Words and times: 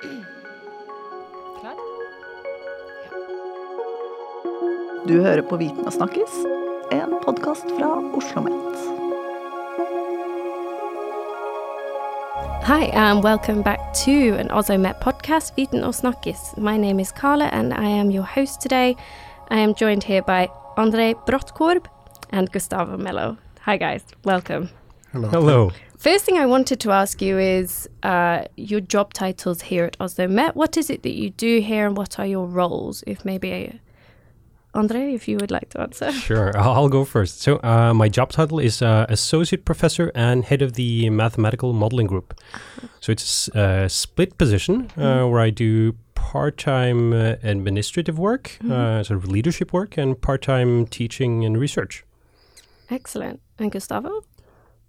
Klar? 0.00 1.76
Du 5.08 5.20
hører 5.20 5.42
på 5.42 5.56
Viten 5.60 5.84
og 5.84 5.92
snakkes, 5.92 6.36
en 6.92 7.12
podkast 7.24 7.68
fra 7.76 7.90
Oslo 8.16 8.16
OsloMet. 8.16 8.78
Hi, 12.64 12.88
and 12.94 13.24
welcome 13.24 13.62
back 13.62 13.92
to 14.04 14.36
an 14.38 14.50
OzoMet 14.50 14.80
Met 14.80 14.96
podcast, 15.00 15.52
Viten 15.56 15.84
og 15.84 15.94
snakkes. 15.94 16.56
My 16.56 16.78
name 16.78 17.00
is 17.00 17.12
Carla, 17.12 17.50
and 17.52 17.74
I 17.74 17.88
am 18.00 18.10
your 18.10 18.24
host 18.24 18.62
today. 18.62 18.96
I 19.50 19.58
am 19.58 19.74
joined 19.74 20.04
here 20.04 20.22
by 20.22 20.48
Andre 20.76 21.14
Brottkorb 21.26 21.84
and 22.30 22.52
Gustavo 22.52 22.96
Mello. 22.96 23.36
Hi, 23.66 23.76
guys. 23.76 24.02
Welcome. 24.24 24.68
Hello. 25.12 25.28
Hello. 25.28 25.70
First 26.00 26.24
thing 26.24 26.38
I 26.38 26.46
wanted 26.46 26.80
to 26.80 26.92
ask 26.92 27.20
you 27.20 27.38
is 27.38 27.86
uh, 28.02 28.44
your 28.56 28.80
job 28.80 29.12
titles 29.12 29.60
here 29.60 29.84
at 29.84 29.98
Oslo 30.00 30.28
Met. 30.28 30.56
What 30.56 30.78
is 30.78 30.88
it 30.88 31.02
that 31.02 31.12
you 31.12 31.28
do 31.28 31.60
here, 31.60 31.86
and 31.86 31.94
what 31.94 32.18
are 32.18 32.24
your 32.24 32.46
roles? 32.46 33.04
If 33.06 33.22
maybe 33.22 33.78
Andre, 34.72 35.12
if 35.12 35.28
you 35.28 35.36
would 35.36 35.50
like 35.50 35.68
to 35.70 35.82
answer. 35.82 36.10
Sure, 36.28 36.56
I'll, 36.56 36.88
go 36.88 37.04
first. 37.04 37.42
So, 37.42 37.60
uh, 37.62 37.92
my 37.92 38.08
job 38.08 38.32
title 38.32 38.58
is 38.58 38.80
uh, 38.80 39.04
associate 39.10 39.66
professor 39.66 40.10
and 40.14 40.42
head 40.42 40.62
of 40.62 40.72
the 40.72 41.10
mathematical 41.10 41.74
modeling 41.74 42.06
group. 42.06 42.32
So 43.00 43.12
it's 43.12 43.48
a 43.48 43.86
split 43.90 44.38
position 44.38 44.90
uh, 44.96 45.26
where 45.26 45.40
I 45.40 45.50
do 45.50 45.96
part-time 46.14 47.12
uh, 47.12 47.34
administrative 47.42 48.18
work, 48.18 48.56
uh, 48.64 49.02
sort 49.02 49.18
of 49.18 49.28
leadership 49.28 49.74
work, 49.74 49.98
and 49.98 50.18
part-time 50.18 50.86
teaching 50.86 51.44
and 51.44 51.60
research. 51.60 52.04
Excellent. 52.88 53.40
And 53.58 53.70
Gustavo? 53.70 54.24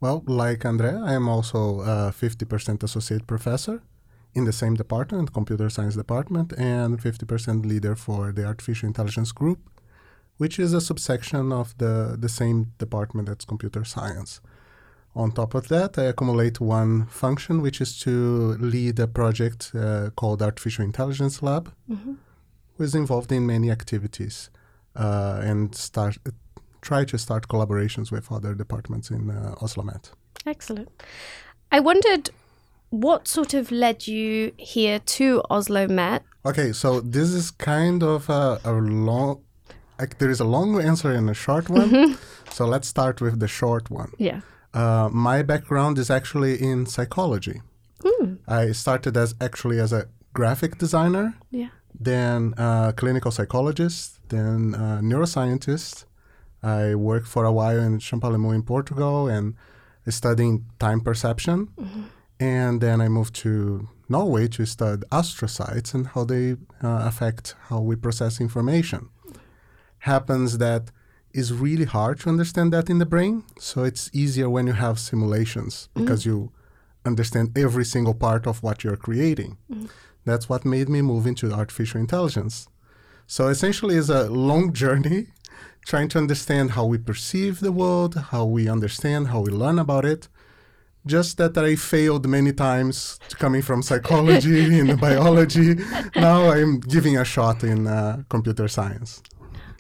Well, 0.01 0.23
like 0.25 0.65
Andrea, 0.65 0.99
I 1.05 1.13
am 1.13 1.29
also 1.29 1.81
a 1.81 2.11
50% 2.11 2.81
associate 2.81 3.27
professor 3.27 3.83
in 4.33 4.45
the 4.45 4.52
same 4.52 4.73
department, 4.73 5.31
computer 5.31 5.69
science 5.69 5.95
department, 5.95 6.53
and 6.53 6.99
50% 6.99 7.66
leader 7.67 7.95
for 7.95 8.31
the 8.31 8.43
artificial 8.43 8.88
intelligence 8.88 9.31
group, 9.31 9.59
which 10.38 10.58
is 10.58 10.73
a 10.73 10.81
subsection 10.81 11.52
of 11.52 11.77
the, 11.77 12.17
the 12.19 12.30
same 12.30 12.73
department 12.80 13.27
that's 13.27 13.45
computer 13.45 13.83
science. 13.83 14.41
On 15.16 15.31
top 15.31 15.53
of 15.53 15.67
that, 15.67 15.99
I 15.99 16.05
accumulate 16.05 16.59
one 16.59 17.05
function, 17.05 17.61
which 17.61 17.80
is 17.80 17.99
to 17.99 18.58
lead 18.59 18.99
a 18.99 19.08
project 19.08 19.71
uh, 19.75 20.09
called 20.15 20.41
Artificial 20.41 20.83
Intelligence 20.83 21.43
Lab, 21.43 21.71
who 22.77 22.83
is 22.83 22.95
involved 22.95 23.31
in 23.31 23.45
many 23.45 23.69
activities 23.69 24.49
uh, 24.95 25.41
and 25.43 25.75
start 25.75 26.17
try 26.81 27.05
to 27.05 27.17
start 27.17 27.47
collaborations 27.47 28.11
with 28.11 28.31
other 28.31 28.53
departments 28.53 29.09
in 29.11 29.29
uh, 29.29 29.55
OsloMet. 29.61 30.11
Excellent. 30.45 30.89
I 31.71 31.79
wondered 31.79 32.29
what 32.89 33.27
sort 33.27 33.53
of 33.53 33.71
led 33.71 34.07
you 34.07 34.51
here 34.57 34.99
to 34.99 35.41
Oslo 35.49 35.87
Met. 35.87 36.23
Okay, 36.45 36.71
so 36.73 36.99
this 36.99 37.29
is 37.29 37.52
kind 37.52 38.03
of 38.03 38.29
a, 38.29 38.59
a 38.65 38.73
long. 38.73 39.41
Like, 39.99 40.17
there 40.17 40.29
is 40.31 40.39
a 40.39 40.45
long 40.45 40.81
answer 40.81 41.11
and 41.11 41.29
a 41.29 41.33
short 41.33 41.69
one. 41.69 42.17
so 42.49 42.65
let's 42.65 42.87
start 42.87 43.21
with 43.21 43.39
the 43.39 43.47
short 43.47 43.89
one. 43.91 44.11
Yeah. 44.17 44.41
Uh, 44.73 45.09
my 45.11 45.43
background 45.43 45.97
is 45.99 46.09
actually 46.09 46.61
in 46.61 46.85
psychology. 46.85 47.61
I 48.47 48.71
started 48.71 49.15
as 49.15 49.35
actually 49.39 49.79
as 49.79 49.93
a 49.93 50.07
graphic 50.33 50.77
designer, 50.79 51.35
Yeah. 51.52 51.69
then 51.99 52.53
uh, 52.57 52.91
clinical 52.93 53.31
psychologist, 53.31 54.19
then 54.29 54.73
uh, 54.75 54.99
neuroscientist. 55.03 56.05
I 56.64 56.95
worked 56.95 57.28
for 57.28 57.45
a 57.45 57.52
while 57.52 57.80
in 57.80 58.00
Champalimaud 58.00 58.56
in 58.56 58.64
Portugal 58.64 59.28
and 59.28 59.56
studying 60.08 60.66
time 60.80 61.02
perception. 61.02 61.67
Mm-hmm. 61.80 62.02
And 62.40 62.81
then 62.81 63.02
I 63.02 63.08
moved 63.08 63.36
to 63.36 63.88
Norway 64.09 64.48
to 64.50 64.66
study 64.66 65.04
astrocytes 65.12 65.94
and 65.94 66.08
how 66.08 66.23
they 66.23 66.54
uh, 66.83 67.02
affect 67.05 67.55
how 67.70 67.80
we 67.82 67.95
process 67.95 68.42
information. 68.42 69.10
Happens 70.00 70.58
that 70.58 70.92
is 71.33 71.54
really 71.54 71.86
hard 71.86 72.20
to 72.20 72.30
understand 72.30 72.73
that 72.73 72.89
in 72.89 72.98
the 72.98 73.05
brain, 73.05 73.44
so 73.60 73.83
it's 73.83 74.10
easier 74.11 74.50
when 74.50 74.67
you 74.67 74.73
have 74.73 75.00
simulations 75.00 75.73
mm-hmm. 75.95 76.04
because 76.04 76.26
you 76.26 76.52
understand 77.05 77.58
every 77.58 77.86
single 77.86 78.14
part 78.14 78.45
of 78.45 78.61
what 78.61 78.83
you're 78.83 78.98
creating. 78.98 79.58
Mm-hmm. 79.71 79.86
That's 80.26 80.50
what 80.50 80.66
made 80.66 80.89
me 80.89 81.02
move 81.02 81.26
into 81.26 81.52
artificial 81.52 82.00
intelligence. 82.00 82.67
So 83.27 83.48
essentially, 83.48 83.95
it's 83.95 84.10
a 84.10 84.30
long 84.30 84.73
journey 84.83 85.27
trying 85.86 86.08
to 86.10 86.17
understand 86.17 86.72
how 86.72 86.86
we 86.86 86.98
perceive 86.98 87.60
the 87.60 87.72
world, 87.72 88.16
how 88.32 88.45
we 88.45 88.70
understand, 88.70 89.28
how 89.28 89.42
we 89.42 89.52
learn 89.52 89.80
about 89.80 90.06
it. 90.06 90.28
Just 91.06 91.38
that 91.38 91.58
I 91.58 91.76
failed 91.76 92.28
many 92.28 92.54
times 92.54 93.20
coming 93.39 93.64
from 93.64 93.82
psychology 93.82 94.80
and 94.80 95.00
biology. 95.02 95.76
Now 96.16 96.52
I'm 96.52 96.80
giving 96.80 97.17
a 97.17 97.26
shot 97.26 97.64
in 97.64 97.88
uh, 97.88 98.23
computer 98.30 98.67
science. 98.67 99.23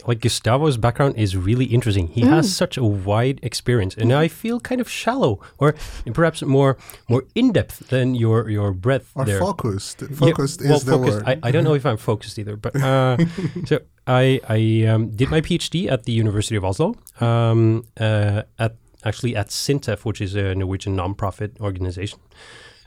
Like 0.07 0.19
Gustavo's 0.19 0.77
background 0.77 1.15
is 1.17 1.35
really 1.37 1.65
interesting. 1.65 2.07
He 2.07 2.21
has 2.21 2.55
such 2.55 2.77
a 2.77 2.83
wide 2.83 3.39
experience, 3.43 3.95
and 3.95 4.11
I 4.11 4.27
feel 4.27 4.59
kind 4.59 4.81
of 4.81 4.89
shallow, 4.89 5.39
or 5.57 5.75
perhaps 6.13 6.41
more 6.41 6.77
more 7.07 7.23
in 7.35 7.51
depth 7.51 7.89
than 7.89 8.15
your 8.15 8.49
your 8.49 8.73
breadth 8.73 9.11
Or 9.15 9.25
there. 9.25 9.39
focused. 9.39 10.01
Yeah, 10.01 10.07
Focused 10.15 10.61
well, 10.61 10.75
is 10.77 10.83
the 10.85 10.91
focused. 10.93 11.25
word. 11.25 11.39
I, 11.43 11.47
I 11.47 11.51
don't 11.51 11.63
know 11.63 11.75
if 11.75 11.85
I'm 11.85 11.97
focused 11.97 12.39
either, 12.39 12.55
but 12.55 12.75
uh, 12.81 13.17
so 13.65 13.79
I 14.07 14.39
I 14.49 14.87
um, 14.91 15.09
did 15.15 15.29
my 15.29 15.41
PhD 15.41 15.89
at 15.91 16.03
the 16.05 16.11
University 16.13 16.55
of 16.55 16.63
Oslo, 16.65 16.95
um, 17.19 17.85
uh, 17.99 18.43
at 18.57 18.75
actually 19.03 19.35
at 19.35 19.49
Sintef, 19.49 20.05
which 20.05 20.21
is 20.21 20.35
a 20.35 20.55
Norwegian 20.55 20.95
non-profit 20.95 21.57
organization, 21.59 22.19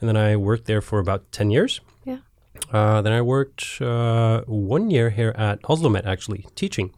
and 0.00 0.08
then 0.08 0.16
I 0.16 0.36
worked 0.36 0.66
there 0.66 0.80
for 0.80 0.98
about 0.98 1.30
ten 1.32 1.50
years. 1.50 1.80
Uh, 2.74 3.00
then 3.02 3.12
I 3.12 3.22
worked 3.22 3.80
uh, 3.80 4.42
one 4.46 4.90
year 4.90 5.10
here 5.10 5.32
at 5.48 5.62
OsloMet, 5.62 6.04
actually 6.04 6.42
teaching 6.56 6.90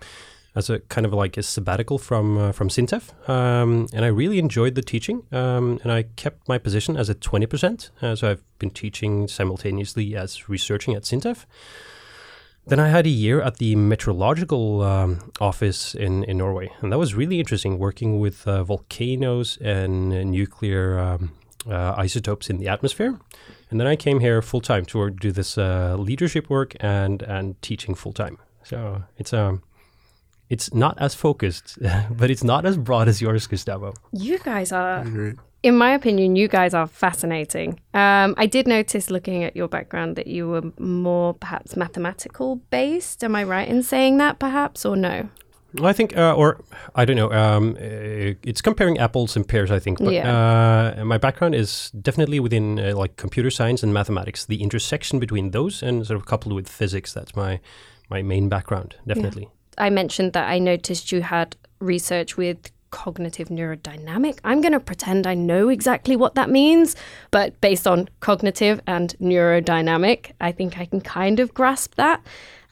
as 0.54 0.70
a 0.70 0.78
kind 0.88 1.04
of 1.06 1.12
like 1.12 1.37
a 1.37 1.42
sabbatical 1.42 1.98
from 1.98 2.38
uh, 2.38 2.53
from 2.53 2.69
Sintef, 2.70 3.04
um, 3.28 3.87
and 3.92 4.03
I 4.03 4.09
really 4.09 4.38
enjoyed 4.38 4.75
the 4.75 4.82
teaching. 4.82 5.22
Um, 5.31 5.78
and 5.82 5.92
I 5.92 6.04
kept 6.16 6.48
my 6.48 6.59
position 6.59 6.97
as 6.97 7.10
a 7.10 7.14
twenty 7.14 7.47
percent. 7.47 7.91
Uh, 8.00 8.16
so 8.16 8.31
I've 8.31 8.42
been 8.59 8.70
teaching 8.70 9.28
simultaneously 9.28 10.16
as 10.16 10.48
researching 10.48 10.97
at 10.97 11.04
Sintef. 11.04 11.44
Then 12.69 12.81
I 12.81 12.88
had 12.88 13.06
a 13.06 13.10
year 13.10 13.43
at 13.43 13.58
the 13.58 13.76
meteorological 13.76 14.82
um, 14.82 15.31
office 15.41 15.94
in, 15.94 16.25
in 16.25 16.38
Norway, 16.38 16.70
and 16.81 16.91
that 16.91 16.98
was 16.98 17.14
really 17.14 17.38
interesting 17.38 17.78
working 17.78 18.19
with 18.19 18.48
uh, 18.48 18.64
volcanoes 18.64 19.58
and 19.60 20.12
uh, 20.12 20.25
nuclear 20.25 20.98
um, 20.98 21.31
uh, 21.71 21.94
isotopes 21.97 22.50
in 22.50 22.59
the 22.59 22.69
atmosphere. 22.69 23.19
And 23.71 23.81
then 23.81 23.87
I 23.87 23.97
came 23.97 24.21
here 24.21 24.43
full 24.43 24.60
time 24.60 24.84
to 24.87 24.99
work- 24.99 25.21
do 25.21 25.32
this 25.32 25.59
uh, 25.59 25.97
leadership 25.99 26.49
work 26.50 26.75
and 26.81 27.22
and 27.22 27.54
teaching 27.62 27.94
full 27.97 28.12
time. 28.12 28.37
So 28.62 29.03
it's 29.19 29.32
um 29.32 29.62
it's 30.49 30.72
not 30.72 30.97
as 31.00 31.15
focused, 31.15 31.78
but 32.10 32.31
it's 32.31 32.44
not 32.44 32.65
as 32.65 32.76
broad 32.76 33.09
as 33.09 33.21
yours, 33.21 33.47
Gustavo. 33.49 33.94
You 34.12 34.38
guys 34.38 34.71
are, 34.72 35.00
agree. 35.00 35.34
in 35.62 35.76
my 35.76 35.91
opinion, 35.94 36.37
you 36.37 36.47
guys 36.49 36.72
are 36.75 36.87
fascinating. 36.87 37.81
Um, 37.94 38.34
I 38.37 38.47
did 38.47 38.66
notice 38.69 39.10
looking 39.10 39.43
at 39.44 39.56
your 39.56 39.69
background 39.69 40.15
that 40.16 40.26
you 40.28 40.49
were 40.49 40.62
more 40.78 41.34
perhaps 41.34 41.76
mathematical 41.76 42.56
based. 42.71 43.25
Am 43.25 43.34
I 43.34 43.43
right 43.43 43.69
in 43.69 43.82
saying 43.82 44.19
that, 44.19 44.38
perhaps, 44.38 44.84
or 44.84 44.97
no? 44.97 45.28
I 45.82 45.92
think, 45.92 46.16
uh, 46.16 46.34
or 46.34 46.60
I 46.94 47.04
don't 47.04 47.16
know. 47.16 47.32
Um, 47.32 47.76
uh, 47.76 48.34
it's 48.42 48.62
comparing 48.62 48.98
apples 48.98 49.37
and 49.37 49.47
pears, 49.47 49.70
I 49.70 49.78
think. 49.78 49.98
But 49.98 50.14
uh, 50.16 51.04
my 51.04 51.19
background 51.19 51.54
is 51.54 51.91
definitely 51.91 52.41
within 52.41 52.78
uh, 52.78 52.97
like 52.97 53.16
computer 53.16 53.50
science 53.50 53.82
and 53.82 53.92
mathematics. 53.92 54.47
The 54.47 54.62
intersection 54.62 55.19
between 55.19 55.50
those 55.50 55.82
and 55.82 56.06
sort 56.06 56.19
of 56.19 56.26
coupled 56.26 56.54
with 56.54 56.69
physics. 56.69 57.12
That's 57.12 57.34
my 57.37 57.60
my 58.09 58.22
main 58.22 58.48
background, 58.48 58.97
definitely. 59.06 59.48
I 59.78 59.91
mentioned 59.91 60.32
that 60.32 60.48
I 60.48 60.59
noticed 60.59 61.12
you 61.12 61.22
had 61.22 61.56
research 61.81 62.37
with 62.37 62.70
cognitive 62.91 63.48
neurodynamic. 63.48 64.38
I'm 64.44 64.60
going 64.60 64.72
to 64.72 64.81
pretend 64.81 65.26
I 65.26 65.34
know 65.34 65.69
exactly 65.69 66.17
what 66.17 66.34
that 66.34 66.49
means, 66.49 66.96
but 67.31 67.61
based 67.61 67.87
on 67.87 68.08
cognitive 68.20 68.81
and 68.87 69.14
neurodynamic, 69.20 70.32
I 70.40 70.52
think 70.52 70.79
I 70.79 70.87
can 70.87 71.00
kind 71.00 71.40
of 71.40 71.52
grasp 71.52 71.96
that. 71.96 72.22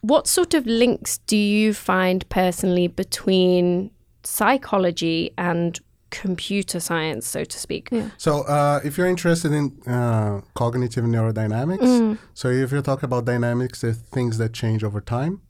What 0.04 0.26
sort 0.26 0.52
of 0.52 0.66
links 0.66 1.16
do 1.16 1.34
you 1.34 1.72
find 1.72 2.28
personally 2.28 2.88
between 2.88 3.90
psychology 4.22 5.32
and 5.38 5.80
computer 6.10 6.78
science, 6.78 7.26
so 7.26 7.42
to 7.44 7.58
speak? 7.58 7.88
So, 8.18 8.42
uh, 8.42 8.80
if 8.84 8.98
you're 8.98 9.06
interested 9.06 9.52
in 9.52 9.64
uh, 9.86 10.42
cognitive 10.52 11.04
neurodynamics, 11.06 12.18
so 12.34 12.48
if 12.48 12.70
you 12.70 12.82
talk 12.82 13.02
about 13.02 13.24
dynamics, 13.24 13.80
the 13.80 13.94
things 13.94 14.36
that 14.36 14.52
change 14.52 14.84
over 14.84 15.00
time. 15.00 15.40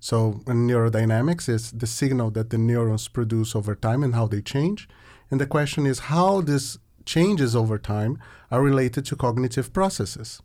So, 0.00 0.40
in 0.46 0.66
neurodynamics 0.66 1.46
is 1.46 1.70
the 1.72 1.86
signal 1.86 2.30
that 2.30 2.48
the 2.48 2.56
neurons 2.56 3.08
produce 3.08 3.54
over 3.54 3.74
time 3.74 4.02
and 4.02 4.14
how 4.14 4.26
they 4.26 4.40
change. 4.40 4.88
And 5.30 5.38
the 5.38 5.46
question 5.46 5.84
is 5.84 5.98
how 6.14 6.40
these 6.40 6.78
changes 7.04 7.54
over 7.54 7.76
time 7.76 8.18
are 8.50 8.62
related 8.62 9.04
to 9.04 9.16
cognitive 9.16 9.74
processes. 9.74 10.40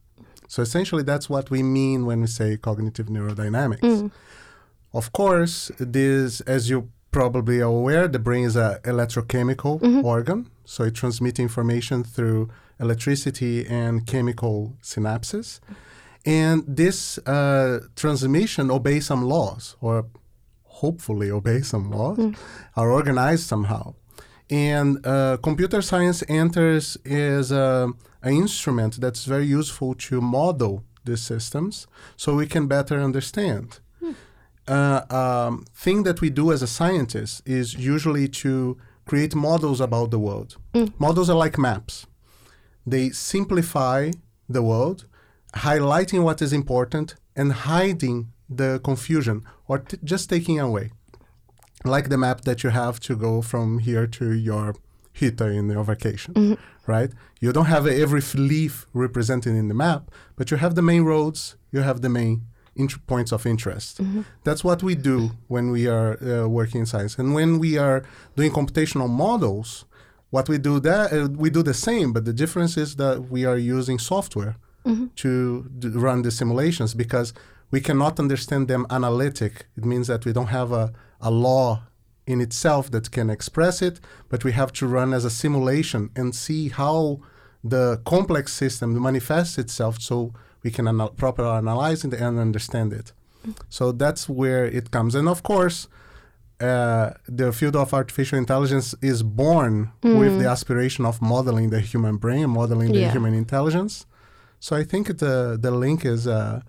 So, 0.54 0.62
essentially, 0.62 1.02
that's 1.02 1.28
what 1.32 1.50
we 1.50 1.64
mean 1.64 2.06
when 2.06 2.22
we 2.22 2.28
say 2.28 2.58
cognitive 2.58 3.08
neurodynamics. 3.08 3.80
Mm. 3.80 4.12
Of 4.94 5.12
course, 5.12 5.72
this, 5.80 6.42
as 6.42 6.70
you 6.70 6.92
probably 7.10 7.60
are 7.60 7.76
aware, 7.82 8.08
the 8.08 8.20
brain 8.20 8.46
is 8.46 8.56
an 8.56 8.78
electrochemical 8.84 9.82
mm-hmm. 9.82 10.06
organ, 10.06 10.52
so 10.64 10.84
it 10.84 10.94
transmits 10.94 11.40
information 11.40 12.04
through 12.04 12.52
electricity 12.80 13.66
and 13.66 14.06
chemical 14.06 14.78
synapses. 14.84 15.60
And 16.24 16.64
this 16.68 17.18
uh, 17.26 17.80
transmission 17.96 18.70
obeys 18.70 19.08
some 19.08 19.24
laws, 19.24 19.76
or 19.82 20.06
hopefully 20.66 21.32
obey 21.32 21.62
some 21.62 21.90
laws, 21.90 22.20
mm. 22.20 22.38
are 22.76 22.92
organized 22.92 23.48
somehow. 23.48 23.96
And 24.54 25.04
uh, 25.04 25.38
computer 25.42 25.82
science 25.82 26.24
enters 26.28 26.96
as 27.06 27.52
a, 27.52 27.90
an 28.22 28.34
instrument 28.34 29.02
that's 29.02 29.26
very 29.26 29.48
useful 29.48 29.96
to 29.96 30.22
model 30.22 30.84
these 31.04 31.24
systems 31.24 31.88
so 32.16 32.36
we 32.36 32.46
can 32.46 32.68
better 32.68 33.02
understand. 33.02 33.80
Uh, 34.68 35.02
um, 35.10 35.66
thing 35.74 36.04
that 36.04 36.22
we 36.22 36.30
do 36.30 36.52
as 36.52 36.62
a 36.62 36.68
scientist 36.68 37.42
is 37.46 37.74
usually 37.74 38.28
to 38.44 38.78
create 39.06 39.34
models 39.36 39.82
about 39.82 40.12
the 40.12 40.20
world. 40.20 40.56
Models 41.00 41.30
are 41.32 41.36
like 41.46 41.58
maps. 41.58 42.06
They 42.86 43.10
simplify 43.10 44.12
the 44.48 44.62
world, 44.62 45.06
highlighting 45.56 46.24
what 46.24 46.42
is 46.44 46.54
important 46.54 47.16
and 47.36 47.52
hiding 47.52 48.32
the 48.48 48.80
confusion 48.84 49.44
or 49.68 49.80
t- 49.80 49.98
just 50.04 50.30
taking 50.30 50.60
away. 50.60 50.92
Like 51.83 52.09
the 52.09 52.18
map 52.18 52.41
that 52.41 52.63
you 52.63 52.69
have 52.69 53.00
to 53.01 53.15
go 53.15 53.41
from 53.41 53.80
here 53.80 54.07
to 54.07 54.31
your 54.33 54.75
hita 55.19 55.47
in 55.53 55.69
your 55.69 55.83
vacation, 55.83 56.57
right? 56.88 57.12
You 57.41 57.51
don't 57.53 57.65
have 57.65 57.85
every 57.88 58.21
leaf 58.35 58.88
represented 58.94 59.53
in 59.56 59.68
the 59.68 59.74
map, 59.74 60.09
but 60.35 60.50
you 60.51 60.57
have 60.57 60.75
the 60.75 60.81
main 60.81 61.03
roads, 61.03 61.56
you 61.71 61.81
have 61.81 62.01
the 62.01 62.09
main 62.09 62.45
int- 62.75 63.06
points 63.06 63.31
of 63.31 63.45
interest. 63.45 64.00
That's 64.44 64.63
what 64.63 64.81
we 64.81 64.95
do 64.95 65.31
when 65.47 65.71
we 65.71 65.88
are 65.88 66.18
uh, 66.24 66.47
working 66.47 66.80
in 66.81 66.85
science. 66.88 67.18
And 67.19 67.33
when 67.35 67.59
we 67.59 67.77
are 67.77 68.03
doing 68.35 68.51
computational 68.51 69.09
models, 69.09 69.85
what 70.31 70.50
we 70.50 70.57
do 70.57 70.80
that 70.80 71.13
uh, 71.13 71.27
we 71.44 71.50
do 71.51 71.62
the 71.62 71.74
same, 71.75 72.12
but 72.13 72.25
the 72.25 72.33
difference 72.33 72.75
is 72.77 72.95
that 72.95 73.30
we 73.30 73.45
are 73.45 73.57
using 73.57 74.00
software 74.00 74.56
to 75.15 75.69
d- 75.80 75.88
run 75.89 76.24
the 76.24 76.31
simulations 76.31 76.94
because 76.94 77.33
we 77.74 77.80
cannot 77.88 78.20
understand 78.25 78.64
them 78.68 78.84
analytic. 78.98 79.54
It 79.80 79.86
means 79.92 80.06
that 80.12 80.22
we 80.28 80.31
don't 80.38 80.52
have 80.60 80.72
a, 80.84 80.86
a 81.30 81.31
law 81.48 81.68
in 82.34 82.40
itself 82.48 82.84
that 82.92 83.06
can 83.18 83.28
express 83.38 83.81
it, 83.90 83.96
but 84.31 84.40
we 84.48 84.52
have 84.62 84.72
to 84.80 84.84
run 84.98 85.10
as 85.18 85.24
a 85.25 85.30
simulation 85.44 86.02
and 86.20 86.28
see 86.46 86.64
how 86.81 87.20
the 87.74 87.86
complex 88.14 88.46
system 88.64 88.90
manifests 89.10 89.58
itself 89.64 89.94
so 90.10 90.16
we 90.64 90.70
can 90.75 90.86
anal- 90.88 91.16
properly 91.24 91.50
analyze 91.64 92.00
it 92.08 92.14
and 92.14 92.34
understand 92.48 92.90
it. 92.94 93.08
So 93.78 93.84
that's 94.04 94.24
where 94.42 94.66
it 94.80 94.86
comes. 94.96 95.16
And 95.19 95.28
of 95.36 95.40
course, 95.52 95.78
uh, 96.69 97.10
the 97.42 97.52
field 97.60 97.76
of 97.84 97.88
artificial 98.02 98.38
intelligence 98.38 98.90
is 99.02 99.19
born 99.24 99.76
with 100.19 100.34
the 100.42 100.48
aspiration 100.56 101.04
of 101.12 101.16
modeling 101.34 101.68
the 101.76 101.81
human 101.92 102.16
brain, 102.18 102.48
modeling 102.62 102.92
the 102.94 103.00
Yeah. 103.06 103.12
human 103.16 103.34
intelligence. 103.34 103.94
So 104.66 104.72
I 104.81 104.84
think 104.92 105.04
the 105.24 105.36
the 105.66 105.72
link 105.86 106.00
is 106.16 106.22
uh, 106.28 106.62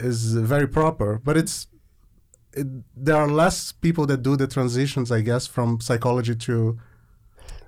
is 0.00 0.34
very 0.34 0.66
proper, 0.66 1.20
but 1.24 1.36
it's 1.36 1.66
it, 2.52 2.66
there 2.96 3.16
are 3.16 3.28
less 3.28 3.72
people 3.72 4.06
that 4.06 4.22
do 4.22 4.36
the 4.36 4.46
transitions, 4.46 5.12
I 5.12 5.20
guess, 5.20 5.46
from 5.46 5.80
psychology 5.80 6.34
to 6.34 6.78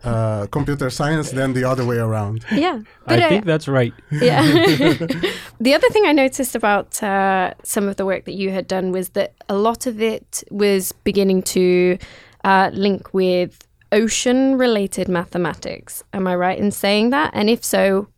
uh, 0.05 0.47
computer 0.49 0.91
science 0.91 1.31
than 1.31 1.53
the 1.53 1.65
other 1.65 1.85
way 1.85 1.97
around. 1.97 2.45
Yeah. 2.51 2.81
I 3.07 3.17
But 3.17 3.29
think 3.29 3.45
that's 3.45 3.69
right. 3.69 3.93
Yeah. 4.11 4.43
the 5.61 5.75
other 5.75 5.89
thing 5.91 6.07
I 6.07 6.13
noticed 6.13 6.57
about 6.57 7.01
uh, 7.03 7.55
some 7.63 7.89
of 7.89 7.97
the 7.97 8.05
work 8.05 8.25
that 8.25 8.35
you 8.35 8.51
had 8.51 8.67
done 8.67 8.91
was 8.91 9.11
that 9.11 9.35
a 9.49 9.55
lot 9.55 9.87
of 9.87 10.03
it 10.03 10.43
was 10.51 10.93
beginning 11.05 11.43
to 11.43 11.99
uh, 12.45 12.71
link 12.73 13.15
with 13.15 13.69
ocean 13.93 14.59
related 14.59 15.09
mathematics. 15.09 16.03
Am 16.13 16.27
I 16.27 16.35
right 16.35 16.59
in 16.59 16.73
saying 16.73 17.11
that? 17.11 17.31
And 17.35 17.49
if 17.49 17.65
so, 17.65 18.09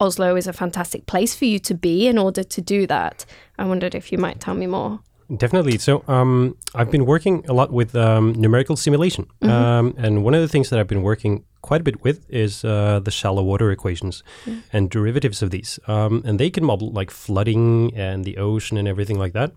Oslo 0.00 0.36
is 0.36 0.46
a 0.46 0.52
fantastic 0.52 1.06
place 1.06 1.34
for 1.34 1.44
you 1.44 1.58
to 1.60 1.74
be 1.74 2.06
in 2.06 2.18
order 2.18 2.42
to 2.42 2.60
do 2.60 2.86
that. 2.86 3.24
I 3.58 3.64
wondered 3.64 3.94
if 3.94 4.12
you 4.12 4.18
might 4.18 4.40
tell 4.40 4.54
me 4.54 4.66
more. 4.66 5.00
Definitely. 5.34 5.78
So 5.78 6.04
um, 6.06 6.56
I've 6.74 6.90
been 6.90 7.04
working 7.04 7.44
a 7.48 7.52
lot 7.52 7.72
with 7.72 7.96
um, 7.96 8.32
numerical 8.32 8.76
simulation, 8.76 9.26
um, 9.42 9.94
and 9.98 10.22
one 10.24 10.34
of 10.34 10.40
the 10.40 10.46
things 10.46 10.70
that 10.70 10.78
I've 10.78 10.86
been 10.86 11.02
working 11.02 11.42
quite 11.62 11.80
a 11.80 11.84
bit 11.84 12.04
with 12.04 12.24
is 12.30 12.64
uh, 12.64 13.00
the 13.00 13.10
shallow 13.10 13.42
water 13.42 13.72
equations 13.72 14.22
and 14.72 14.88
derivatives 14.88 15.42
of 15.42 15.50
these, 15.50 15.80
um, 15.88 16.22
and 16.24 16.38
they 16.38 16.48
can 16.48 16.64
model 16.64 16.92
like 16.92 17.10
flooding 17.10 17.92
and 17.96 18.24
the 18.24 18.36
ocean 18.36 18.78
and 18.78 18.86
everything 18.86 19.18
like 19.18 19.32
that. 19.32 19.52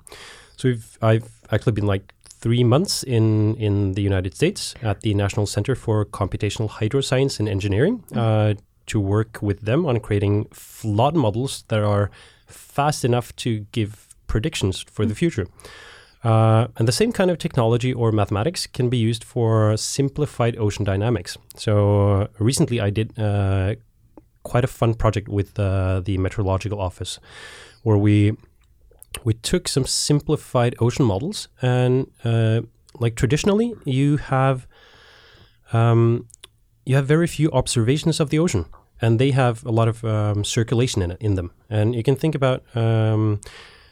So 0.58 0.70
we've, 0.70 0.98
I've 1.04 1.30
actually 1.52 1.74
been 1.74 1.86
like 1.86 2.14
three 2.28 2.64
months 2.64 3.04
in 3.04 3.56
in 3.58 3.94
the 3.94 4.02
United 4.02 4.34
States 4.34 4.74
at 4.82 5.02
the 5.02 5.14
National 5.14 5.46
Center 5.46 5.76
for 5.76 6.04
Computational 6.04 6.70
Hydroscience 6.70 7.40
and 7.40 7.48
Engineering 7.48 8.04
uh, 8.16 8.56
to 8.90 9.00
work 9.00 9.40
with 9.42 9.62
them 9.62 9.86
on 9.86 10.00
creating 10.00 10.46
flood 10.52 11.16
models 11.16 11.64
that 11.70 11.84
are 11.84 12.12
fast 12.48 13.06
enough 13.06 13.36
to 13.38 13.66
give 13.72 14.08
predictions 14.28 14.82
for 14.82 15.06
the 15.06 15.16
future. 15.16 15.48
Uh, 16.24 16.68
and 16.78 16.88
the 16.88 16.92
same 16.92 17.12
kind 17.12 17.32
of 17.32 17.38
technology 17.38 17.94
or 17.94 18.12
mathematics 18.12 18.68
can 18.68 18.90
be 18.90 18.98
used 18.98 19.24
for 19.24 19.78
simplified 19.78 20.58
ocean 20.58 20.84
dynamics. 20.84 21.38
So 21.56 21.74
uh, 22.12 22.28
recently 22.40 22.82
I 22.82 22.90
did 22.90 23.18
uh, 23.18 23.76
quite 24.44 24.64
a 24.64 24.68
fun 24.68 24.96
project 24.96 25.30
with 25.30 25.58
uh, 25.58 26.02
the 26.02 26.18
Meteorological 26.18 26.80
Office 26.80 27.20
where 27.84 27.98
we 27.98 28.36
we 29.24 29.34
took 29.34 29.68
some 29.68 29.86
simplified 29.86 30.76
ocean 30.80 31.06
models 31.06 31.48
and 31.62 32.08
uh, 32.24 32.62
like 33.00 33.16
traditionally 33.16 33.74
you 33.86 34.18
have 34.18 34.68
um, 35.74 36.28
you 36.86 36.96
have 36.96 37.06
very 37.06 37.28
few 37.28 37.50
observations 37.52 38.20
of 38.20 38.30
the 38.30 38.40
ocean 38.40 38.66
and 39.02 39.20
they 39.20 39.32
have 39.32 39.66
a 39.66 39.72
lot 39.72 39.88
of 39.88 40.04
um, 40.04 40.44
circulation 40.44 41.02
in 41.02 41.12
it 41.12 41.18
in 41.22 41.36
them. 41.36 41.52
And 41.70 41.96
you 41.96 42.04
can 42.04 42.16
think 42.16 42.36
about 42.36 42.64
um, 42.76 43.40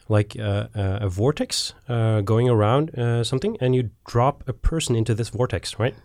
like 0.09 0.38
uh, 0.39 0.68
uh, 0.75 1.00
a 1.01 1.09
vortex 1.09 1.74
uh, 1.89 2.21
going 2.21 2.50
around 2.50 2.98
uh, 2.98 3.24
something 3.24 3.57
and 3.59 3.75
you 3.75 3.89
drop 4.06 4.44
a 4.48 4.54
person 4.54 4.95
into 4.95 5.13
this 5.13 5.30
vortex 5.30 5.80
right? 5.80 5.95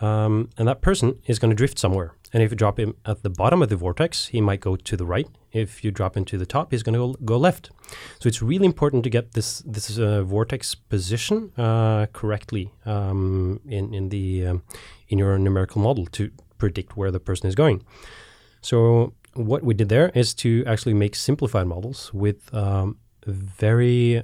Um, 0.00 0.50
and 0.58 0.66
that 0.66 0.80
person 0.80 1.20
is 1.26 1.38
going 1.38 1.50
to 1.50 1.54
drift 1.54 1.78
somewhere. 1.78 2.14
And 2.32 2.42
if 2.42 2.50
you 2.50 2.56
drop 2.56 2.80
him 2.80 2.96
at 3.04 3.22
the 3.22 3.30
bottom 3.30 3.62
of 3.62 3.68
the 3.68 3.76
vortex 3.76 4.26
he 4.26 4.40
might 4.40 4.60
go 4.60 4.76
to 4.76 4.96
the 4.96 5.04
right. 5.04 5.28
If 5.52 5.84
you 5.84 5.90
drop 5.90 6.16
him 6.16 6.24
to 6.26 6.38
the 6.38 6.46
top 6.46 6.72
he's 6.72 6.82
going 6.82 6.94
to 6.94 6.98
go, 6.98 7.12
go 7.24 7.36
left. 7.36 7.70
So 8.18 8.28
it's 8.28 8.42
really 8.42 8.66
important 8.66 9.04
to 9.04 9.10
get 9.10 9.32
this 9.32 9.60
this 9.60 9.98
uh, 9.98 10.22
vortex 10.22 10.74
position 10.74 11.52
uh, 11.56 12.06
correctly 12.12 12.72
um, 12.84 13.60
in 13.66 13.94
in 13.94 14.08
the 14.08 14.46
um, 14.46 14.62
in 15.08 15.18
your 15.18 15.38
numerical 15.38 15.82
model 15.82 16.06
to 16.06 16.30
predict 16.58 16.96
where 16.96 17.10
the 17.10 17.20
person 17.20 17.48
is 17.48 17.54
going. 17.54 17.84
So 18.62 19.12
what 19.34 19.62
we 19.62 19.74
did 19.74 19.88
there 19.88 20.10
is 20.14 20.34
to 20.34 20.64
actually 20.66 20.94
make 20.94 21.14
simplified 21.14 21.66
models 21.66 22.12
with 22.14 22.52
um, 22.54 22.96
very 23.26 24.22